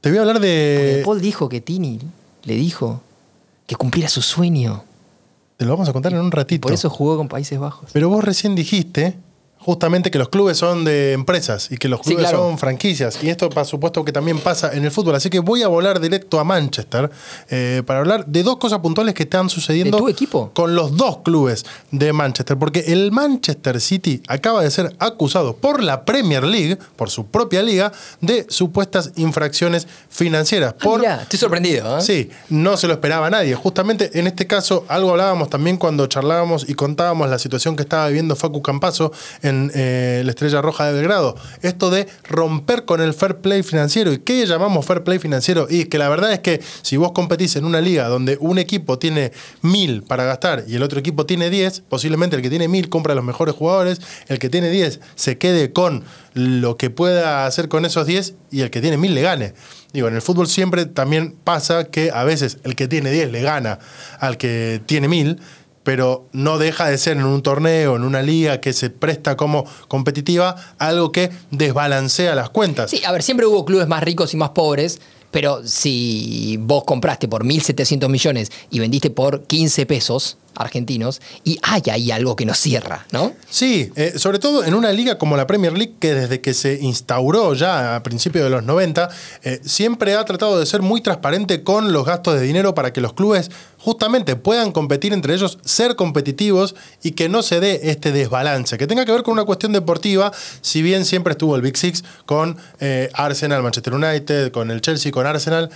[0.00, 1.02] Te voy a hablar de...
[1.04, 2.00] Paul dijo que Tini
[2.44, 3.02] le dijo
[3.66, 4.84] que cumpliera su sueño.
[5.56, 6.62] Te lo vamos a contar en un ratito.
[6.62, 7.90] Por eso jugó con Países Bajos.
[7.92, 9.16] Pero vos recién dijiste
[9.66, 12.38] justamente que los clubes son de empresas y que los Sí, clubes claro.
[12.38, 13.18] son franquicias.
[13.24, 15.16] Y esto, por supuesto, que también pasa en el fútbol.
[15.16, 17.10] Así que voy a volar directo a Manchester
[17.50, 20.52] eh, para hablar de dos cosas puntuales que están sucediendo ¿De tu equipo?
[20.54, 22.56] con los dos clubes de Manchester.
[22.56, 27.60] Porque el Manchester City acaba de ser acusado por la Premier League, por su propia
[27.64, 30.74] liga, de supuestas infracciones financieras.
[30.78, 31.98] Ah, por mirá, estoy sorprendido.
[31.98, 32.02] ¿eh?
[32.02, 33.56] Sí, no se lo esperaba nadie.
[33.56, 38.06] Justamente en este caso, algo hablábamos también cuando charlábamos y contábamos la situación que estaba
[38.06, 39.10] viviendo Facu Campazo
[39.42, 41.36] en eh, la Estrella Roja de Belgrado.
[41.62, 44.12] Esto de romper con el fair play financiero.
[44.12, 45.66] ¿Y qué llamamos fair play financiero?
[45.68, 48.98] Y que la verdad es que si vos competís en una liga donde un equipo
[48.98, 52.88] tiene mil para gastar y el otro equipo tiene 10, posiblemente el que tiene mil
[52.88, 57.46] compra a los mejores jugadores, el que tiene 10 se quede con lo que pueda
[57.46, 59.54] hacer con esos 10 y el que tiene mil le gane.
[59.92, 63.40] Digo, en el fútbol siempre también pasa que a veces el que tiene 10 le
[63.40, 63.78] gana
[64.20, 65.40] al que tiene 1000,
[65.86, 69.64] pero no deja de ser en un torneo, en una liga que se presta como
[69.86, 72.90] competitiva, algo que desbalancea las cuentas.
[72.90, 77.28] Sí, a ver, siempre hubo clubes más ricos y más pobres, pero si vos compraste
[77.28, 82.58] por 1.700 millones y vendiste por 15 pesos argentinos, y hay ahí algo que nos
[82.58, 83.32] cierra, ¿no?
[83.48, 86.78] Sí, eh, sobre todo en una liga como la Premier League, que desde que se
[86.80, 89.08] instauró ya a principios de los 90,
[89.42, 93.00] eh, siempre ha tratado de ser muy transparente con los gastos de dinero para que
[93.00, 98.10] los clubes justamente puedan competir entre ellos, ser competitivos y que no se dé este
[98.10, 101.76] desbalance, que tenga que ver con una cuestión deportiva, si bien siempre estuvo el Big
[101.76, 105.70] Six con eh, Arsenal, Manchester United, con el Chelsea, con Arsenal,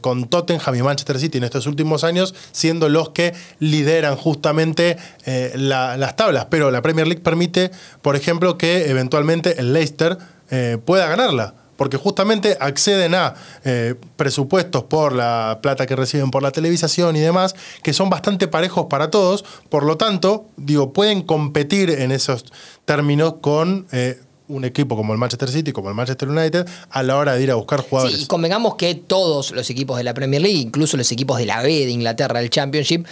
[0.00, 4.96] con Tottenham y Manchester City en estos últimos años, siendo los que lideran justamente
[5.26, 6.46] eh, la- las tablas.
[6.50, 7.70] Pero la Premier League permite,
[8.02, 10.18] por ejemplo, que eventualmente el Leicester
[10.50, 11.54] eh, pueda ganarla.
[11.76, 17.20] Porque justamente acceden a eh, presupuestos por la plata que reciben por la televisación y
[17.20, 19.44] demás, que son bastante parejos para todos.
[19.70, 22.44] Por lo tanto, digo, pueden competir en esos
[22.84, 27.16] términos con eh, un equipo como el Manchester City, como el Manchester United, a la
[27.16, 28.18] hora de ir a buscar jugadores.
[28.18, 31.46] Sí, y convengamos que todos los equipos de la Premier League, incluso los equipos de
[31.46, 33.04] la B de Inglaterra, el Championship,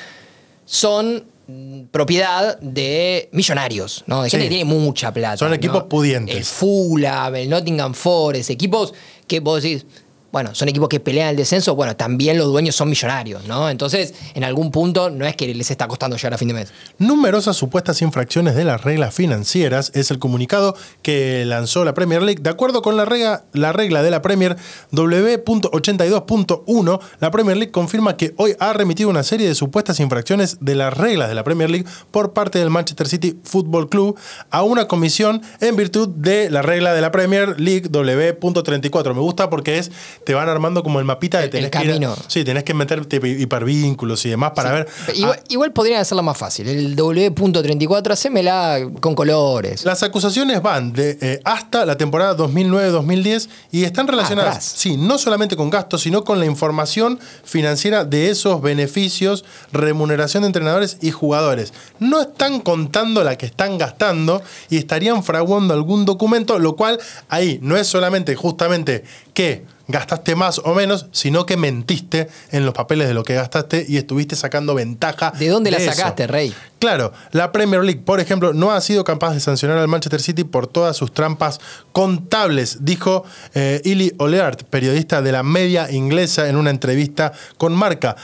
[0.65, 4.23] son mm, propiedad de millonarios, ¿no?
[4.23, 4.49] De gente Sí.
[4.49, 5.37] que tiene mucha plata.
[5.39, 5.55] Son ¿no?
[5.55, 6.37] equipos pudientes.
[6.37, 8.95] El Fulham, el Nottingham Forest, equipos
[9.27, 9.85] que vos decís,
[10.33, 13.69] bueno, son equipos que pelean el descenso, bueno, también los dueños son millonarios, ¿no?
[13.69, 16.73] Entonces, en algún punto no es que les está costando llegar a fin de mes.
[16.99, 22.41] Numerosas supuestas infracciones de las reglas financieras es el comunicado que lanzó la Premier League.
[22.43, 24.57] De acuerdo con la regla, la regla de la Premier
[24.93, 30.77] W.82.1, la Premier League confirma que hoy ha remitido una serie de supuestas infracciones de
[30.77, 34.19] las reglas de la Premier League por parte del Manchester City Football Club
[34.51, 39.13] a una comisión en virtud de la regla de la Premier League W.34.
[39.13, 39.91] Me gusta porque es
[40.25, 42.17] te van armando como el mapita de tenés el que ir a- camino.
[42.29, 44.89] sí, tenés que meterte hipervínculos y demás para ver.
[45.15, 46.69] Igual, Ah, igual podrían hacerla más fácil.
[46.69, 49.85] El W.34, hacémela con colores.
[49.85, 54.73] Las acusaciones van de eh, hasta la temporada 2009-2010 y están relacionadas, atrás.
[54.77, 60.49] sí, no solamente con gastos, sino con la información financiera de esos beneficios, remuneración de
[60.49, 61.73] entrenadores y jugadores.
[61.99, 67.59] No están contando la que están gastando y estarían fraguando algún documento, lo cual ahí
[67.63, 69.05] no es solamente justamente
[69.35, 73.87] que gastaste más o menos, sino que mentiste en los papeles de lo que gastaste
[73.89, 75.33] y estuviste sacando ventaja.
[75.39, 75.93] ¿De dónde la eso.
[75.93, 76.53] sacaste, Rey?
[76.81, 80.43] Claro, la Premier League, por ejemplo, no ha sido capaz de sancionar al Manchester City
[80.43, 81.61] por todas sus trampas
[81.93, 83.25] contables, dijo
[83.55, 88.17] eh, Illy Oleart, periodista de la media inglesa, en una entrevista con Marca.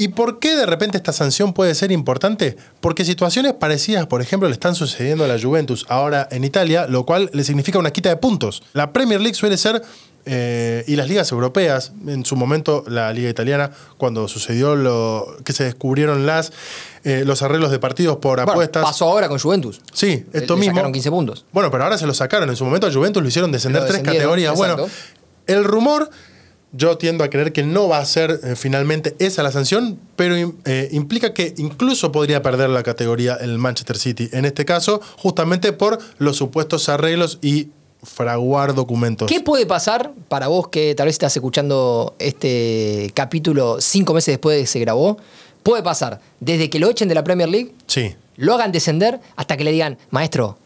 [0.00, 2.56] ¿Y por qué de repente esta sanción puede ser importante?
[2.80, 7.04] Porque situaciones parecidas, por ejemplo, le están sucediendo a la Juventus ahora en Italia, lo
[7.04, 8.62] cual le significa una quita de puntos.
[8.72, 9.82] La Premier League suele ser,
[10.26, 15.52] eh, y las ligas europeas, en su momento la liga italiana, cuando sucedió lo que
[15.52, 16.52] se descubrieron las,
[17.04, 18.82] eh, los arreglos de partidos por Bueno, apuestas.
[18.84, 19.80] pasó ahora con Juventus.
[19.92, 20.74] Sí, esto le mismo.
[20.74, 21.44] sacaron 15 puntos.
[21.52, 22.48] Bueno, pero ahora se lo sacaron.
[22.50, 24.54] En su momento a Juventus lo hicieron descender tres categorías.
[24.56, 24.86] Bueno,
[25.46, 26.10] el rumor,
[26.72, 30.36] yo tiendo a creer que no va a ser eh, finalmente esa la sanción, pero
[30.92, 34.28] implica que incluso podría perder la categoría el Manchester City.
[34.32, 37.68] En este caso, justamente por los supuestos arreglos y
[38.02, 39.28] fraguar documentos.
[39.28, 44.56] ¿Qué puede pasar para vos que tal vez estás escuchando este capítulo cinco meses después
[44.56, 45.18] de que se grabó?
[45.62, 49.56] Puede pasar desde que lo echen de la Premier League, Sí, lo hagan descender, hasta
[49.56, 50.56] que le digan, maestro,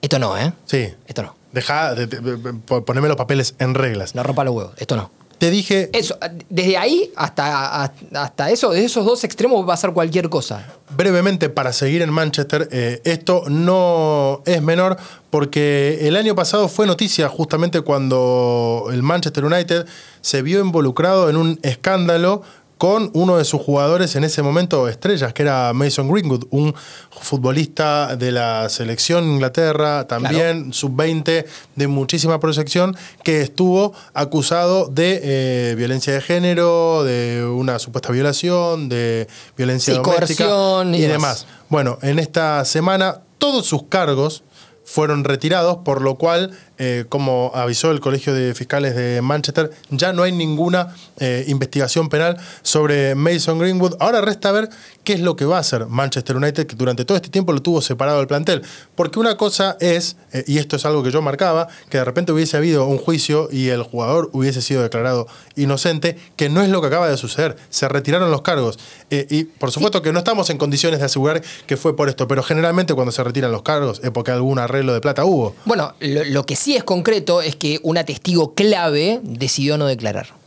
[0.00, 0.52] esto no, ¿eh?
[0.64, 0.88] sí.
[1.06, 1.34] Esto no.
[1.52, 4.14] Deja de, de- de- de- ponerme los papeles en reglas.
[4.14, 5.10] No rompa los huevos, esto no.
[5.38, 6.18] Te dije, Eso,
[6.48, 7.84] desde ahí hasta,
[8.14, 10.66] hasta eso, desde esos dos extremos va a pasar cualquier cosa.
[10.90, 14.96] brevemente para seguir en Manchester, eh, esto no es menor
[15.30, 19.86] porque el año pasado fue noticia justamente cuando el Manchester United
[20.20, 22.42] se vio involucrado en un escándalo
[22.78, 26.74] con uno de sus jugadores en ese momento estrellas, que era Mason Greenwood, un
[27.10, 35.74] futbolista de la selección Inglaterra, también sub-20 de muchísima proyección, que estuvo acusado de eh,
[35.76, 41.46] violencia de género, de una supuesta violación, de violencia Sí, doméstica coerción y demás.
[41.68, 44.44] Bueno, en esta semana todos sus cargos
[44.84, 50.12] fueron retirados, por lo cual, eh, como avisó el Colegio de Fiscales de Manchester, ya
[50.12, 53.96] no hay ninguna eh, investigación penal sobre Mason Greenwood.
[53.98, 54.68] Ahora resta ver
[55.02, 57.62] qué es lo que va a hacer Manchester United, que durante todo este tiempo lo
[57.62, 58.62] tuvo separado del plantel.
[58.94, 62.32] Porque una cosa es, eh, y esto es algo que yo marcaba, que de repente
[62.32, 65.26] hubiese habido un juicio y el jugador hubiese sido declarado
[65.56, 67.56] inocente, que no es lo que acaba de suceder.
[67.70, 68.78] Se retiraron los cargos.
[69.10, 72.42] Y por supuesto que no estamos en condiciones de asegurar que fue por esto, pero
[72.42, 75.54] generalmente cuando se retiran los cargos es porque algún arreglo de plata hubo.
[75.64, 80.38] Bueno, lo que sí es concreto es que una testigo clave decidió no declarar.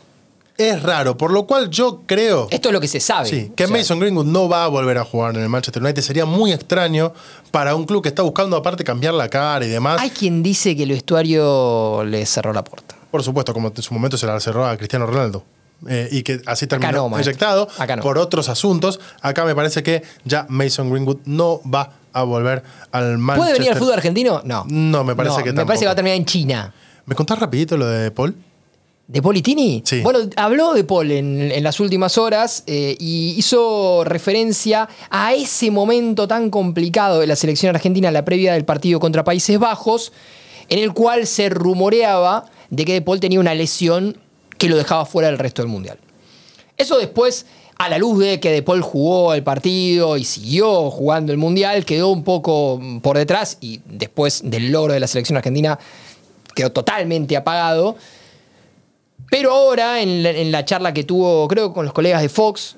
[0.58, 3.28] Es raro, por lo cual yo creo Esto es lo que se sabe.
[3.28, 5.82] sí, que O sea, Mason Greenwood no va a volver a jugar en el Manchester
[5.82, 6.02] United.
[6.04, 7.14] Sería muy extraño
[7.50, 10.00] para un club que está buscando aparte cambiar la cara y demás.
[10.00, 12.96] Hay quien dice que el vestuario le cerró la puerta.
[13.10, 15.44] Por supuesto, como en su momento se la cerró a Cristiano Ronaldo.
[15.90, 18.02] Eh, y que así terminó no, no.
[18.04, 19.00] por otros asuntos.
[19.22, 23.38] Acá me parece que ya Mason Greenwood no va a volver al Manchester.
[23.38, 24.42] ¿Puede venir al fútbol argentino?
[24.46, 24.66] No.
[24.68, 26.74] No, me parece que Me parece que va a terminar en China.
[27.06, 28.36] ¿Me contás rapidito lo de Paul?
[29.08, 29.82] ¿De Politini?
[29.86, 30.00] Sí.
[30.02, 35.70] Bueno, habló de Paul en, en las últimas horas eh, y hizo referencia a ese
[35.70, 40.14] momento tan complicado de la selección argentina, la previa del partido contra Países Bajos,
[40.70, 44.16] en el cual se rumoreaba de que De Paul tenía una lesión
[44.58, 45.98] que lo dejaba fuera del resto del Mundial.
[46.78, 47.46] Eso después,
[47.82, 51.84] a la luz de que De Paul jugó el partido y siguió jugando el Mundial,
[51.84, 55.80] quedó un poco por detrás y después del logro de la selección argentina
[56.54, 57.96] quedó totalmente apagado.
[59.32, 62.76] Pero ahora, en la, en la charla que tuvo, creo, con los colegas de Fox,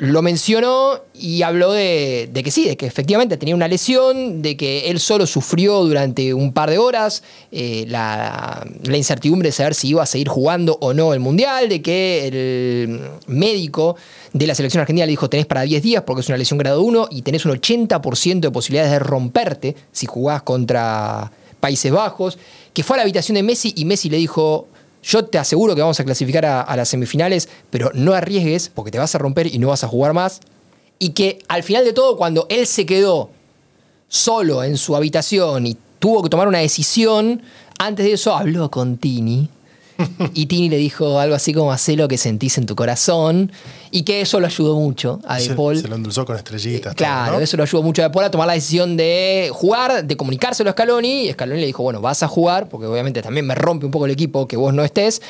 [0.00, 4.90] lo mencionó y habló de, que sí, de que efectivamente tenía una lesión, de que
[4.90, 7.22] él solo sufrió durante un par de horas
[7.52, 11.68] eh, la, la incertidumbre de saber si iba a seguir jugando o no el Mundial,
[11.68, 13.96] de que el médico
[14.32, 16.80] de la selección argentina le dijo tenés para 10 días porque es una lesión grado
[16.80, 21.30] 1 y tenés un 80% de posibilidades de romperte si jugás contra
[21.60, 22.38] Países Bajos,
[22.72, 24.68] que fue a la habitación de Messi y Messi le dijo,
[25.02, 28.98] yo te aseguro que vamos a clasificar a, las semifinales, pero no arriesgues porque te
[28.98, 30.40] vas a romper y no vas a jugar más.
[30.98, 33.30] Y que al final de todo, cuando él se quedó
[34.08, 37.42] solo en su habitación y tuvo que tomar una decisión,
[37.78, 39.48] antes de eso habló con Tini.
[40.34, 43.52] Y Tini le dijo algo así como, hacé lo que sentís en tu corazón.
[43.90, 45.76] Y que eso lo ayudó mucho a De Se, Paul.
[45.78, 46.94] se lo endulzó con estrellitas.
[46.94, 47.44] Claro, todo, ¿no?
[47.44, 50.70] eso lo ayudó mucho a De Paul a tomar la decisión de jugar, de comunicárselo
[50.70, 51.28] a Scaloni.
[51.28, 54.04] Y Scaloni le dijo, bueno, vas a jugar, porque obviamente también me rompe un poco
[54.06, 55.20] el equipo que vos no estés.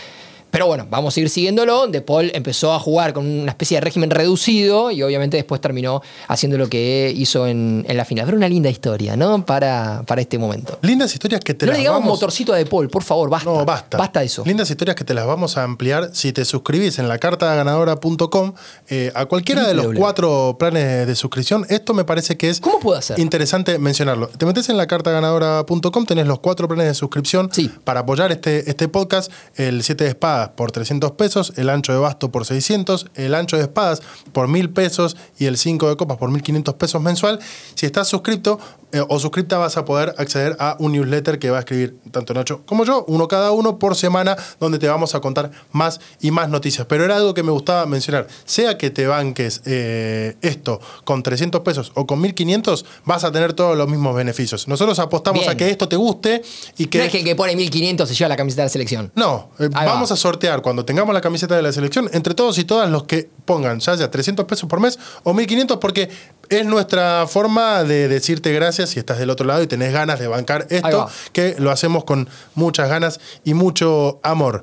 [0.50, 1.86] Pero bueno, vamos a ir siguiéndolo.
[1.86, 6.02] De Paul empezó a jugar con una especie de régimen reducido y obviamente después terminó
[6.28, 8.24] haciendo lo que hizo en, en la final.
[8.26, 9.44] Pero una linda historia, ¿no?
[9.46, 10.78] Para, para este momento.
[10.82, 12.14] Lindas historias que te no las le digamos vamos...
[12.16, 13.48] motorcito a De Paul, por favor, basta.
[13.50, 13.96] No, basta.
[13.98, 14.42] Basta eso.
[14.44, 18.52] Lindas historias que te las vamos a ampliar si te suscribís en la cartaganadora.com
[18.88, 21.64] eh, a cualquiera de los cuatro planes de suscripción.
[21.68, 23.18] Esto me parece que es ¿Cómo puedo hacer?
[23.18, 24.28] interesante mencionarlo.
[24.28, 27.70] Te metes en la cartaganadora.com, tenés los cuatro planes de suscripción Sí.
[27.84, 29.30] para apoyar este, este podcast.
[29.56, 30.10] El 7 de
[30.48, 34.70] por 300 pesos, el ancho de basto por 600, el ancho de espadas por 1000
[34.70, 37.38] pesos y el 5 de copas por 1500 pesos mensual.
[37.74, 38.58] Si estás suscripto
[38.92, 42.34] eh, o suscripta vas a poder acceder a un newsletter que va a escribir tanto
[42.34, 46.30] Nacho como yo, uno cada uno por semana, donde te vamos a contar más y
[46.30, 46.86] más noticias.
[46.86, 48.26] Pero era algo que me gustaba mencionar.
[48.44, 53.52] Sea que te banques eh, esto con 300 pesos o con 1500, vas a tener
[53.52, 54.68] todos los mismos beneficios.
[54.68, 55.52] Nosotros apostamos Bien.
[55.52, 56.42] a que esto te guste
[56.76, 56.98] y que...
[56.98, 59.12] No es que el que pone 1500 se lleva la camiseta de la selección.
[59.14, 59.84] No, eh, va.
[59.84, 63.04] vamos a sortear cuando tengamos la camiseta de la selección entre todos y todas los
[63.04, 66.08] que pongan ya sea 300 pesos por mes o 1500 porque
[66.48, 70.28] es nuestra forma de decirte gracias si estás del otro lado y tenés ganas de
[70.28, 74.62] bancar esto, que lo hacemos con muchas ganas y mucho amor.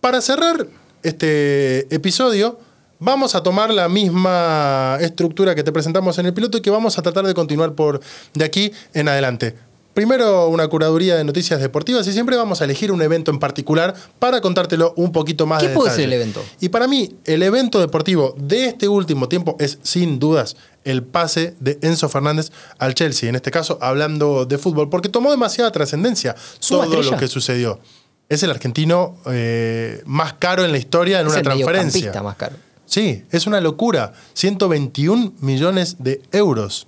[0.00, 0.66] Para cerrar
[1.02, 2.58] este episodio,
[2.98, 6.98] vamos a tomar la misma estructura que te presentamos en el piloto y que vamos
[6.98, 8.00] a tratar de continuar por
[8.32, 9.54] de aquí en adelante.
[9.94, 13.94] Primero una curaduría de noticias deportivas y siempre vamos a elegir un evento en particular
[14.18, 16.02] para contártelo un poquito más ¿Qué de puede detalle.
[16.02, 16.42] ser el evento?
[16.60, 21.54] Y para mí, el evento deportivo de este último tiempo es sin dudas el pase
[21.60, 26.34] de Enzo Fernández al Chelsea, en este caso hablando de fútbol, porque tomó demasiada trascendencia
[26.58, 27.10] ¿Suma todo estrella?
[27.12, 27.80] lo que sucedió.
[28.28, 32.22] Es el argentino eh, más caro en la historia en es una el transferencia.
[32.22, 32.56] más caro.
[32.86, 34.12] Sí, es una locura.
[34.34, 36.86] 121 millones de euros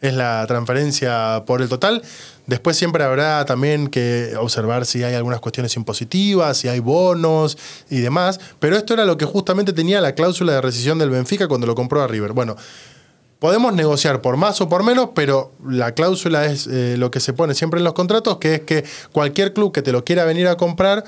[0.00, 2.02] es la transferencia por el total.
[2.46, 7.56] Después siempre habrá también que observar si hay algunas cuestiones impositivas, si hay bonos
[7.88, 8.38] y demás.
[8.58, 11.74] Pero esto era lo que justamente tenía la cláusula de rescisión del Benfica cuando lo
[11.74, 12.32] compró a River.
[12.32, 12.54] Bueno,
[13.44, 17.34] podemos negociar por más o por menos, pero la cláusula es eh, lo que se
[17.34, 20.48] pone siempre en los contratos, que es que cualquier club que te lo quiera venir
[20.48, 21.04] a comprar,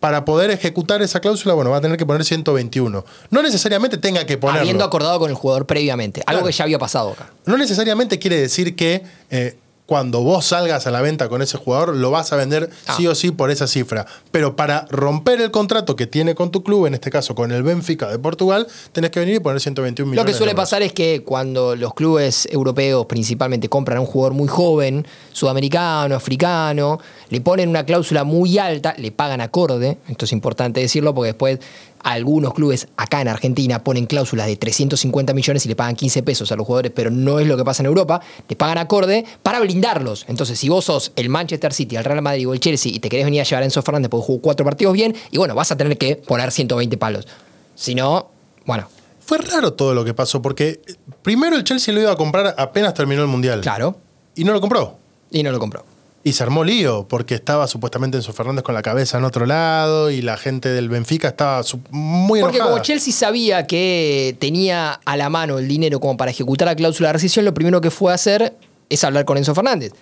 [0.00, 3.04] para poder ejecutar esa cláusula, bueno, va a tener que poner 121.
[3.30, 4.62] No necesariamente tenga que ponerlo.
[4.62, 6.22] Habiendo acordado con el jugador previamente.
[6.26, 6.46] Algo Claro.
[6.48, 7.30] que ya había pasado acá.
[7.44, 9.56] No necesariamente quiere decir que eh,
[9.86, 12.94] cuando vos salgas a la venta con ese jugador, lo vas a vender Ah.
[12.96, 14.04] sí o sí por esa cifra.
[14.32, 17.62] Pero para romper el contrato que tiene con tu club, en este caso con el
[17.62, 20.32] Benfica de Portugal, tenés que venir y poner 121 Lo millones.
[20.32, 24.34] que suele de pasar es que cuando los clubes europeos principalmente compran a un jugador
[24.34, 30.32] muy joven, sudamericano, africano, le ponen una cláusula muy alta, le pagan acorde, esto es
[30.32, 31.60] importante decirlo porque después
[32.02, 36.52] algunos clubes acá en Argentina ponen cláusulas de 350 millones y le pagan 15 pesos
[36.52, 39.60] a los jugadores, pero no es lo que pasa en Europa, le pagan acorde para
[39.60, 40.24] blindarlos.
[40.28, 43.08] Entonces, si vos sos el Manchester City, el Real Madrid o el Chelsea y te
[43.08, 45.72] querés venir a llevar a Enzo Fernández porque jugó cuatro partidos bien, y bueno, vas
[45.72, 47.26] a tener que poner 120 palos.
[47.74, 48.30] Si no,
[48.64, 48.88] bueno,
[49.20, 50.80] Fue raro todo lo que pasó, porque
[51.22, 53.60] primero el Chelsea lo iba a comprar apenas terminó el Mundial.
[53.60, 53.98] claro,
[54.36, 54.98] Y no lo compró.
[55.30, 55.84] y no lo compró.
[56.26, 60.10] Y se armó lío, porque estaba supuestamente Enzo Fernández con la cabeza en otro lado
[60.10, 61.62] y la gente del Benfica estaba
[61.92, 66.66] muy Porque como Chelsea sabía que tenía a la mano el dinero como para ejecutar
[66.66, 68.56] la cláusula de rescisión, lo primero que fue a hacer
[68.88, 69.92] es hablar con Enzo Fernández.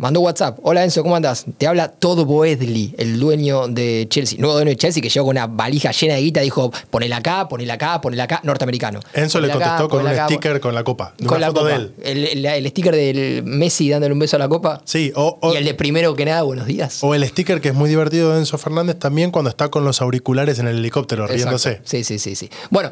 [0.00, 0.58] Mandó WhatsApp.
[0.62, 1.44] Hola Enzo, ¿cómo andás?
[1.58, 4.38] Te habla todo Boedli, el dueño de Chelsea.
[4.40, 6.40] Nuevo dueño de Chelsea que llegó con una valija llena de guita.
[6.40, 8.40] Dijo, ponela acá, ponela acá, ponela acá.
[8.42, 9.00] Norteamericano.
[9.12, 11.12] Enzo le acá, contestó con un acá, sticker con la copa.
[11.18, 11.78] de Con una la foto copa.
[11.78, 11.94] de él.
[12.02, 14.80] El, el- el sticker del Messi dándole un beso a la copa.
[14.86, 17.04] Sí, o, o- Y el de primero que nada, buenos días.
[17.04, 20.00] o el sticker que es muy divertido de Enzo Fernández también cuando está con los
[20.00, 21.82] auriculares en el helicóptero riéndose.
[21.84, 22.48] Sí, sí, sí, sí.
[22.70, 22.90] Bueno,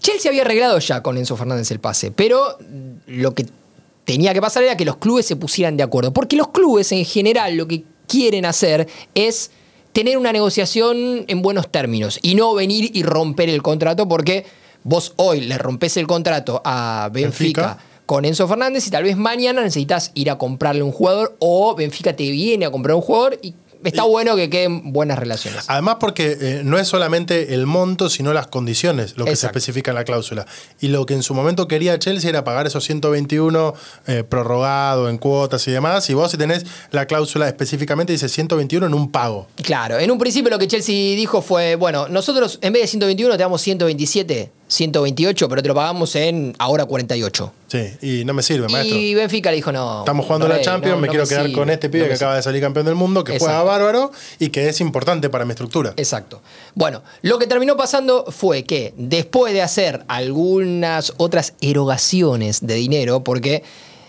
[0.00, 2.58] Chelsea había arreglado ya con Enzo Fernández el pase, pero
[3.06, 3.46] lo que
[4.04, 6.12] tenía que pasar era que los clubes se pusieran de acuerdo.
[6.12, 9.50] Porque los clubes en general lo que quieren hacer es
[9.92, 14.44] tener una negociación en buenos términos y no venir y romper el contrato porque
[14.82, 17.62] vos hoy le rompes el contrato a Benfica.
[17.62, 17.84] Benfica.
[18.04, 22.14] con Enzo Fernández y tal vez mañana necesitas ir a comprarle un jugador o Benfica
[22.14, 25.64] te viene a comprar un jugador y está bueno que queden buenas relaciones.
[25.68, 29.90] Además porque eh, no es solamente el monto, sino las condiciones lo que se especifica
[29.90, 30.46] en la cláusula.
[30.80, 33.74] Y lo que en su momento quería Chelsea era pagar esos 121
[34.06, 36.08] eh, prorrogado en cuotas y demás.
[36.10, 39.46] Y vos si tenés la cláusula específicamente dice 121 en un pago.
[39.62, 43.32] Claro, en un principio lo que Chelsea dijo fue, bueno, nosotros en vez de 121
[43.32, 47.52] te damos 127, 128, pero te lo pagamos en ahora 48.
[47.68, 48.96] Sí, y no me sirve, maestro.
[48.96, 50.00] Y Benfica le dijo, no.
[50.00, 52.08] Estamos jugando la rey, Champions, no, me no quiero quedar sirve, con este pibe no
[52.08, 55.44] que acaba de salir campeón del mundo, que juega bárbaro y que es importante para
[55.44, 55.94] mi estructura.
[55.96, 56.42] Exacto.
[56.74, 63.24] Bueno, lo que terminó pasando fue que después de hacer algunas otras erogaciones de dinero,
[63.24, 63.62] porque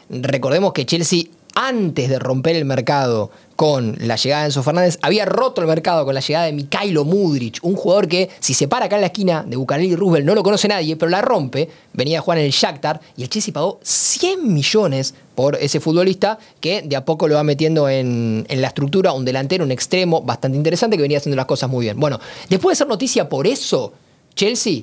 [0.10, 1.24] recordemos que Chelsea,
[1.56, 6.04] antes de romper el mercado con la llegada de Enzo Fernández, había roto el mercado
[6.06, 9.08] con la llegada de Mikhailo Mudrich, un jugador que si se para acá en la
[9.08, 12.40] esquina de Bucareli y Roosevelt no lo conoce nadie, pero la rompe, venía a jugar
[12.40, 17.06] en el Shakhtar y el Chelsea pagó 100 millones por ese futbolista que de a
[17.06, 21.02] poco lo va metiendo en, en la estructura, un delantero, un extremo bastante interesante que
[21.02, 22.00] venía haciendo las cosas muy bien.
[22.00, 23.94] Bueno, después de ser noticia por eso,
[24.36, 24.82] Chelsea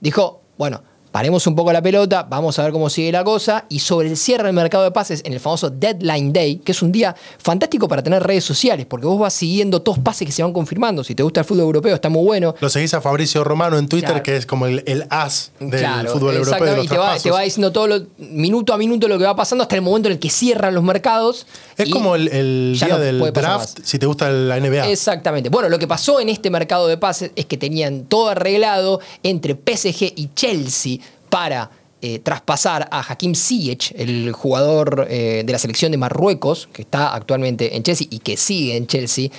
[0.00, 0.82] dijo, bueno,
[1.14, 3.66] paremos un poco la pelota, vamos a ver cómo sigue la cosa.
[3.68, 6.82] Y sobre el cierre del mercado de pases en el famoso Deadline Day, que es
[6.82, 10.42] un día fantástico para tener redes sociales, porque vos vas siguiendo todos pases que se
[10.42, 11.04] van confirmando.
[11.04, 12.56] Si te gusta el fútbol europeo, está muy bueno.
[12.58, 14.22] Lo seguís a Fabricio Romano en Twitter, Claro.
[14.24, 16.64] que es como el, el as del Claro, fútbol europeo.
[16.64, 19.24] De los y te va, te va diciendo todo lo, minuto a minuto lo que
[19.24, 21.46] va pasando hasta el momento en el que cierran los mercados.
[21.76, 24.88] Es como el, el día no del draft, si te gusta la NBA.
[24.90, 25.48] Exactamente.
[25.48, 29.54] Bueno, lo que pasó en este mercado de pases es que tenían todo arreglado entre
[29.54, 30.98] PSG y Chelsea
[31.34, 31.68] para
[32.00, 37.12] eh, traspasar a Hakim Ziyech, el jugador eh, de la selección de Marruecos, que está
[37.12, 39.30] actualmente en Chelsea y que sigue en Chelsea.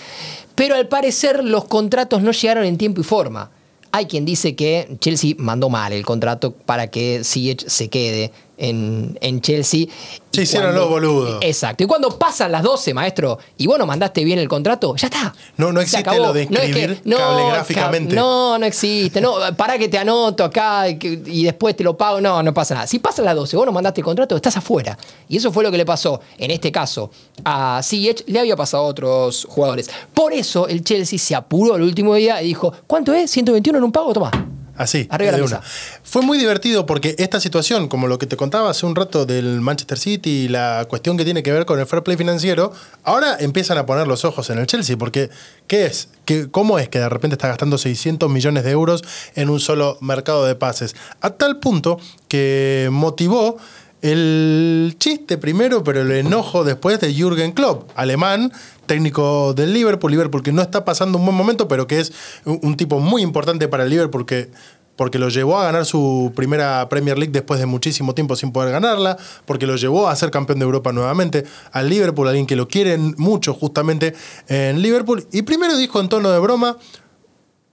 [0.56, 3.50] Pero al parecer los contratos no llegaron en tiempo y forma.
[3.94, 9.18] Hay quien dice que Chelsea mandó mal el contrato para que Ziyech se quede en,
[9.22, 9.86] en Chelsea.
[10.32, 11.38] Se hicieron los boludos.
[11.42, 11.84] Exacto.
[11.84, 15.34] Y cuando pasan las 12, maestro, y vos no mandaste bien el contrato, ya está.
[15.58, 16.28] No- no existe acabó.
[16.28, 18.16] lo de es que- escribir cablegráficamente.
[18.16, 19.22] ca- No, no existe.
[19.22, 22.20] No, para que te anoto acá y, que- y después te lo pago.
[22.20, 22.88] No, no pasa nada.
[22.88, 24.98] Si pasan las 12, vos no mandaste el contrato, estás afuera.
[25.30, 27.12] Y eso fue lo que le pasó, en este caso,
[27.46, 28.24] a Ziyech.
[28.28, 29.90] Le había pasado a otros jugadores.
[30.14, 33.32] Por eso el Chelsea se apuró el último día y dijo, ¿cuánto es?
[33.36, 34.12] ¿121 en un pago?
[34.14, 34.32] Toma.
[34.78, 35.62] Así, Arriba de la una.
[36.04, 39.62] Fue muy divertido porque esta situación, como lo que te contaba hace un rato del
[39.62, 42.74] Manchester City y la cuestión que tiene que ver con el fair play financiero,
[43.04, 45.30] ahora empiezan a poner los ojos en el Chelsea, porque
[45.68, 46.10] ¿qué es?
[46.26, 49.04] ¿Qué, ¿Cómo es que de repente está gastando 600 millones de euros
[49.36, 50.96] en un solo mercado de pases?
[51.22, 53.58] A tal punto que motivó
[54.06, 58.54] el chiste primero, pero el enojo después de Jürgen Klopp, alemán,
[58.86, 62.14] técnico del Liverpool, Liverpool que no está pasando un buen momento, pero que es
[62.46, 64.52] un, tipo muy importante para el Liverpool que
[64.96, 68.72] porque lo llevó a ganar su primera Premier League después de muchísimo tiempo sin poder
[68.72, 72.68] ganarla, porque lo llevó a ser campeón de Europa nuevamente, al Liverpool, alguien que lo
[72.68, 74.14] quieren mucho justamente
[74.48, 76.78] en Liverpool, y primero dijo en tono de broma,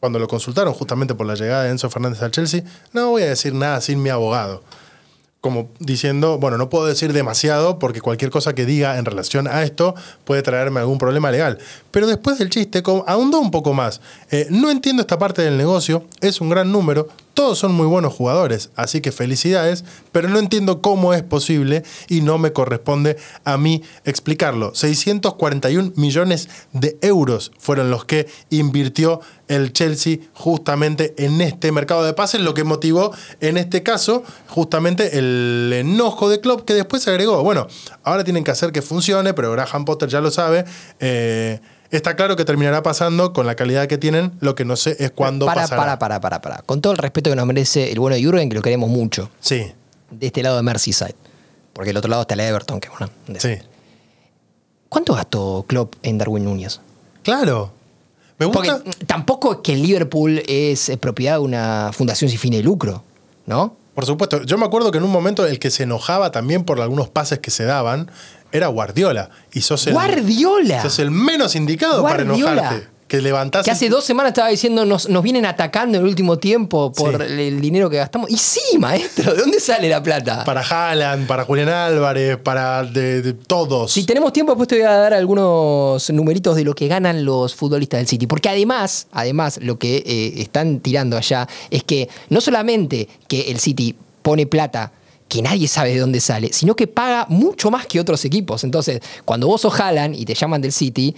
[0.01, 3.27] cuando lo consultaron justamente por la llegada de Enzo Fernández al Chelsea, no voy a
[3.27, 4.63] decir nada sin mi abogado
[5.43, 9.65] como diciendo, bueno, no puedo decir demasiado porque cualquier cosa que diga en relación a
[9.65, 11.59] esto puede traerme algún problema legal.
[11.91, 14.01] Pero después del chiste, ahondó un poco más.
[14.31, 18.13] Eh, no entiendo esta parte del negocio, es un gran número, todos son muy buenos
[18.13, 23.57] jugadores, así que felicidades, pero no entiendo cómo es posible y no me corresponde a
[23.57, 24.75] mí explicarlo.
[24.75, 32.15] 641 millones de euros fueron los que invirtió el Chelsea justamente en este mercado de
[32.15, 37.43] pases, lo que motivó en este caso justamente el enojo de Klopp que después agregó,
[37.43, 37.67] bueno,
[38.03, 40.65] ahora tienen que hacer que funcione, pero Graham Potter ya lo sabe.
[41.01, 41.61] eh,
[41.97, 45.11] está claro que terminará pasando con la calidad que tienen, lo que no sé es
[45.11, 45.83] cuándo para, pasará.
[45.83, 46.63] para, para, para, para.
[46.63, 49.31] Con todo el respeto que nos merece el bueno de Jürgen, que lo queremos mucho,
[49.41, 49.73] Sí,
[50.11, 51.15] de este lado de Merseyside.
[51.73, 53.11] Porque el otro lado está el Everton, que bueno.
[53.39, 53.57] sí.
[54.89, 56.81] ¿Cuánto gastó Klopp en Darwin Núñez?
[57.23, 57.73] Claro.
[58.39, 58.83] Me gusta.
[59.07, 63.03] tampoco es que el Liverpool es eh, propiedad de una fundación sin fines de lucro,
[63.47, 63.77] ¿no?
[63.95, 66.81] Por supuesto, yo me acuerdo que en un momento el que se enojaba también por
[66.81, 68.11] algunos pases que se daban
[68.53, 69.31] era Guardiola.
[69.53, 70.83] Y sos el, ¡Guardiola!
[70.83, 72.89] sos el menos indicado para enojarte.
[73.09, 73.63] Que levantás.
[73.67, 77.19] Que hace dos semanas estaba diciendo nos, nos vienen atacando en el último tiempo por
[77.19, 77.31] Sí.
[77.31, 78.31] el, el dinero que gastamos.
[78.31, 80.45] Y sí, maestro, ¿de dónde sale la plata?
[80.45, 83.93] Para Haaland, para Julián Álvarez, para de, de todos.
[83.93, 87.55] Si tenemos tiempo, después te voy a dar algunos numeritos de lo que ganan los
[87.55, 88.27] futbolistas del City.
[88.27, 93.59] Porque además, además, lo que eh, están tirando allá es que no solamente que el
[93.61, 94.91] City pone plata
[95.33, 98.65] que nadie sabe de dónde sale, sino que paga mucho más que otros equipos.
[98.65, 101.17] Entonces, cuando vos sos Haaland y te llaman del City,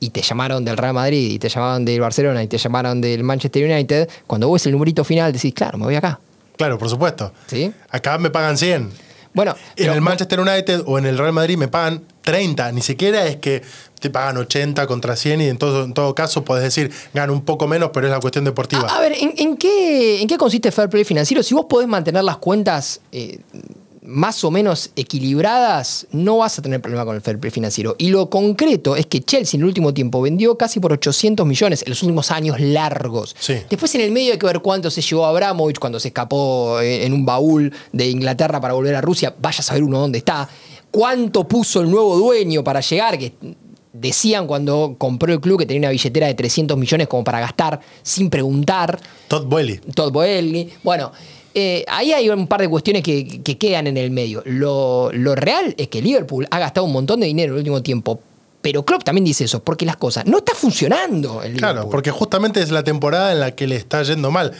[0.00, 3.22] y te llamaron del Real Madrid, y te llamaron del Barcelona, y te llamaron del
[3.22, 6.20] Manchester United, cuando vos ves el numerito final decís, claro, me voy acá.
[6.58, 7.32] Claro, por supuesto.
[7.46, 7.72] ¿Sí?
[7.88, 8.90] Acá me pagan 100.
[9.32, 12.70] Bueno, En pero el Manchester United o en el Real Madrid me pagan 30.
[12.72, 13.62] Ni siquiera es que
[14.04, 17.40] te pagan 80 contra 100 y en todo, en todo caso puedes decir, gano un
[17.40, 18.86] poco menos, pero es la cuestión deportiva.
[18.86, 21.42] A, a ver, ¿en, en qué, ¿en qué consiste el fair play financiero?
[21.42, 23.40] Si vos podés mantener las cuentas eh,
[24.02, 27.96] más o menos equilibradas, no vas a tener problema con el fair play financiero.
[27.96, 31.82] Y lo concreto es que Chelsea en el último tiempo vendió casi por 800 millones
[31.82, 33.34] en los últimos años largos.
[33.40, 33.56] Sí.
[33.70, 37.06] Después en el medio hay que ver cuánto se llevó Abramovich cuando se escapó eh,
[37.06, 39.34] en un baúl de Inglaterra para volver a Rusia.
[39.40, 40.46] Vaya a saber uno dónde está.
[40.90, 43.18] ¿Cuánto puso el nuevo dueño para llegar?
[43.18, 43.32] Que
[43.94, 47.80] decían cuando compró el club que tenía una billetera de 300 millones como para gastar
[48.02, 49.00] sin preguntar.
[49.28, 49.78] Todd Boehly.
[49.94, 50.70] Todd Boehly.
[50.82, 51.12] Bueno,
[51.54, 54.42] eh, ahí hay un par de cuestiones que, que quedan en el medio.
[54.44, 57.82] Lo, lo real es que Liverpool ha gastado un montón de dinero en el último
[57.82, 58.20] tiempo
[58.60, 62.60] Pero Klopp también dice eso, porque las cosas no está funcionando en Claro, porque justamente
[62.60, 64.52] es la temporada en la que le está yendo mal.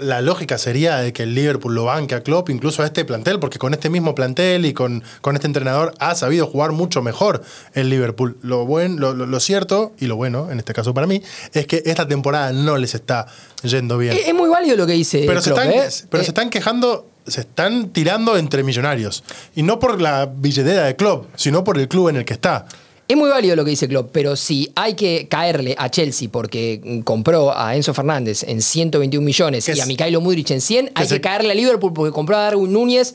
[0.00, 3.38] La lógica sería de que el Liverpool lo banque a Klopp, incluso a este plantel,
[3.38, 7.42] porque con este mismo plantel y con, con este entrenador ha sabido jugar mucho mejor
[7.74, 8.36] el Liverpool.
[8.42, 11.22] Lo, buen, lo, lo- lo cierto, y lo bueno, en este caso para mí,
[11.52, 13.26] es que esta temporada no les está
[13.62, 14.14] yendo bien.
[14.14, 15.88] Es, es muy válido lo que dice Pero, se están, ¿eh?
[16.08, 19.22] pero Eh, se están quejando, se están tirando entre millonarios.
[19.54, 22.66] Y no por la billetera de Klopp, sino por el club en el que está.
[23.10, 27.02] Es muy válido lo que dice Klopp, pero si hay que caerle a Chelsea porque
[27.04, 31.20] compró a Enzo Fernández en 121 millones y a Mikhailo Mudrich en 100, hay que
[31.20, 33.14] caerle a Liverpool porque compró a Darwin Núñez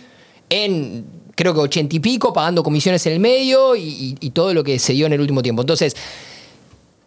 [0.49, 4.53] en creo que 80 y pico, pagando comisiones en el medio y, y- y todo
[4.53, 5.61] lo que se dio en el último tiempo.
[5.61, 5.95] Entonces,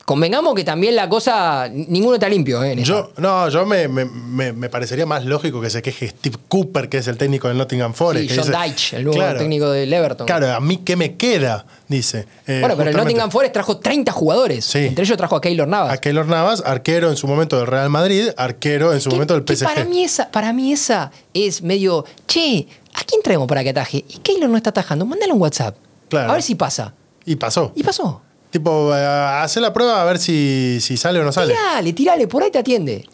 [0.08, 2.72] convengamos que también la cosa, ninguno está limpio ¿eh?
[2.72, 2.82] en.
[2.82, 6.88] Yo, no, yo me, me- me- me parecería más lógico que se queje Steve Cooper,
[6.88, 8.30] que es el técnico del Nottingham Forest.
[8.30, 10.26] Sí, John dice- Deitch, el nuevo Claro, técnico del Everton.
[10.26, 12.26] Claro, a mí qué me queda, dice.
[12.46, 12.96] Eh, bueno, pero el.
[12.96, 14.64] Nottingham Forest trajo 30 jugadores.
[14.64, 14.78] Sí.
[14.86, 15.92] Entre ellos trajo a Keylor Navas.
[15.92, 19.44] A Keylor Navas, arquero en su momento del Real Madrid, arquero en su momento del
[19.46, 19.64] PSG.
[19.66, 23.98] Para mí, esa, para mí esa es medio, che, ¿a quién traemos para que ataje?
[24.08, 25.76] Y Keylor no está atajando, mándale un WhatsApp.
[26.08, 26.30] Claro.
[26.30, 26.94] A ver si pasa.
[27.26, 27.72] Y pasó.
[27.74, 28.22] Y pasó.
[28.50, 31.54] Tipo, eh, hace la prueba a ver si, si sale o no sale.
[31.54, 33.06] Tirale, tirale, por ahí te atiende.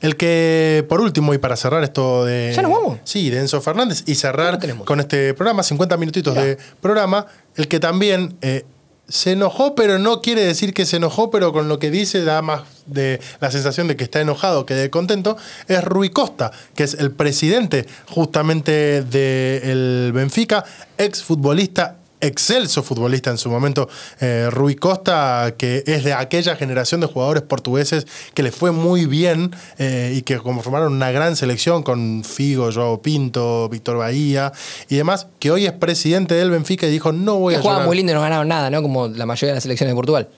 [0.00, 2.52] El que, por último, y para cerrar esto de.
[2.54, 2.98] ¿Ya nos vamos?
[3.04, 6.46] Sí, de Enzo Fernández, y ¿Qué cerrar con este programa, 50 minutitos Mirá.
[6.46, 8.64] de programa, el que también eh,
[9.08, 12.42] se enojó, pero no quiere decir que se enojó, pero con lo que dice da
[12.42, 15.36] más de la sensación de que está enojado que de contento,
[15.68, 20.64] es Rui Costa, que es el presidente justamente del Benfica,
[20.98, 21.96] exfutbolista
[22.26, 23.88] excelso futbolista en su momento,
[24.20, 29.06] eh, Rui Costa, que es de aquella generación de jugadores portugueses que le fue muy
[29.06, 34.52] bien eh, y que conformaron una gran selección con Figo, Joao Pinto, Víctor Bahía
[34.88, 37.86] y demás, que hoy es presidente del Benfica y dijo no voy Que a llorar
[37.86, 38.82] muy lindo y no ganaron nada, ¿no?
[38.82, 40.28] Como la mayoría de las selecciones de Portugal.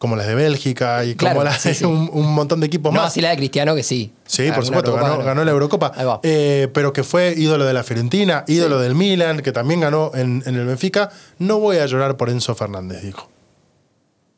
[0.00, 1.84] Como las de Bélgica y Claro, como las sí, de sí.
[1.84, 3.08] un, un montón de equipos No, más.
[3.12, 4.12] así la de Cristiano, que sí.
[4.26, 5.92] Sí, por supuesto, Eurocopa ganó, ganó la Eurocopa.
[6.22, 10.42] Eh, pero que fue ídolo de la Fiorentina, ídolo del Milan, que también ganó en,
[10.46, 11.10] en el Benfica.
[11.38, 13.28] No voy a llorar por Enzo Fernández, dijo.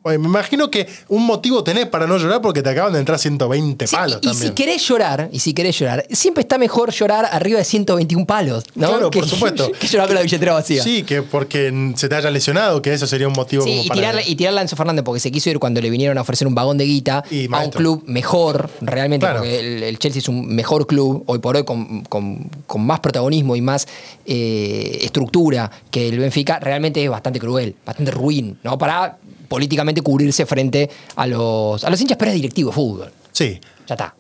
[0.05, 3.19] Oye, me imagino que un motivo tenés para no llorar porque te acaban de entrar
[3.19, 7.27] 120 Sí, palos y, si querés llorar, y si querés llorar, siempre está mejor llorar
[7.31, 8.89] arriba de 121 palos, ¿no?
[8.89, 9.71] Claro, que, por supuesto.
[9.79, 10.83] Que llorar con la billetera vacía.
[10.83, 13.89] Sí, que porque se te haya lesionado, que eso sería un motivo Sí, como y
[13.89, 14.01] para...
[14.01, 16.47] tirarle, y tirarle a Enzo Fernández porque se quiso ir cuando le vinieron a ofrecer
[16.49, 19.39] un vagón de guita Y a un club mejor, realmente, Claro.
[19.41, 22.99] porque el, el Chelsea es un mejor club, hoy por hoy, con, con- con más
[23.01, 23.87] protagonismo y más
[24.27, 28.77] eh, estructura que el Benfica, realmente es bastante cruel, bastante ruin, ¿no?
[28.79, 29.17] Para
[29.53, 33.13] políticamente cubrirse frente a los, a los hinchas predirectivos de fútbol.
[33.33, 33.61] Sí.
[33.87, 34.15] Ya está.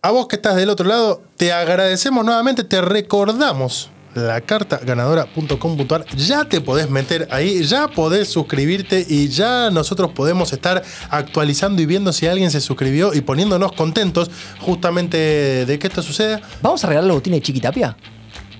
[0.00, 6.06] A vos que estás del otro lado, te agradecemos nuevamente, te recordamos la carta ganadora.com.ar.
[6.16, 11.84] Ya te podés meter ahí, ya podés suscribirte y ya nosotros podemos estar actualizando y
[11.84, 14.30] viendo si alguien se suscribió y poniéndonos contentos
[14.60, 16.40] justamente de que esto suceda.
[16.62, 17.94] ¿Vamos a regalar los botines de Chiquitapia?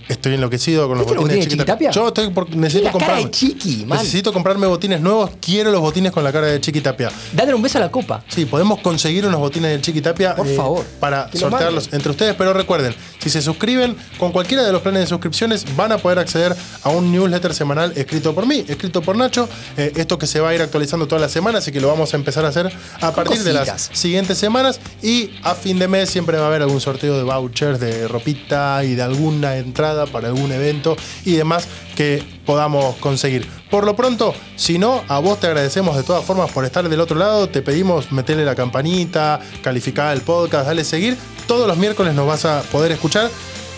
[0.09, 1.90] Estoy enloquecido con los ¿Viste los botines de Chiquitapia.
[1.90, 2.02] Chiquitapia?
[2.02, 3.24] Yo estoy por, necesito la cara comprarme.
[3.24, 3.98] de Chiqui, man.
[3.98, 5.30] Necesito comprarme botines nuevos.
[5.40, 7.11] Quiero los botines con la cara de Chiquitapia.
[7.32, 8.22] Dale un beso a la copa.
[8.28, 12.52] Sí, podemos conseguir unos botines del Chiquitapia eh, Por favor, para sortearlos entre ustedes, pero
[12.52, 16.54] recuerden, si se suscriben con cualquiera de los planes de suscripciones, van a poder acceder
[16.82, 20.50] a un newsletter semanal escrito por mí, escrito por Nacho, eh, esto que se va
[20.50, 23.12] a ir actualizando todas las semanas, así que lo vamos a empezar a hacer a
[23.12, 26.80] partir de las siguientes semanas y a fin de mes siempre va a haber algún
[26.80, 32.22] sorteo de vouchers, de ropita y de alguna entrada para algún evento y demás que
[32.44, 33.49] podamos conseguir.
[33.70, 37.01] Por lo pronto, si no, a vos te agradecemos de todas formas por estar del
[37.01, 37.49] otro lado.
[37.49, 41.16] Te pedimos meterle la campanita, calificar el podcast, dale seguir.
[41.47, 43.30] Todos los miércoles nos vas a poder escuchar.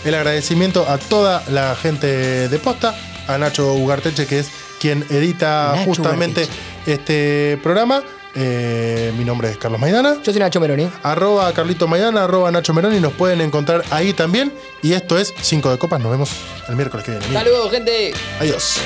[0.03, 2.95] El agradecimiento a toda la gente de posta,
[3.27, 4.49] a Nacho Ugarteche, que es
[4.79, 6.91] quien edita Nacho justamente Ugarteche.
[6.93, 8.03] este programa.
[8.35, 10.17] Eh, mi nombre es Carlos Maidana.
[10.23, 10.89] Yo soy Nacho Meroni.
[11.03, 14.53] Arroba Carlito Maidana, arroba Nacho Meroni, nos pueden encontrar ahí también.
[14.81, 16.31] Y esto es 5 de Copas, nos vemos
[16.67, 17.33] el miércoles que viene.
[17.33, 18.13] Saludos, gente.
[18.39, 18.79] Adiós.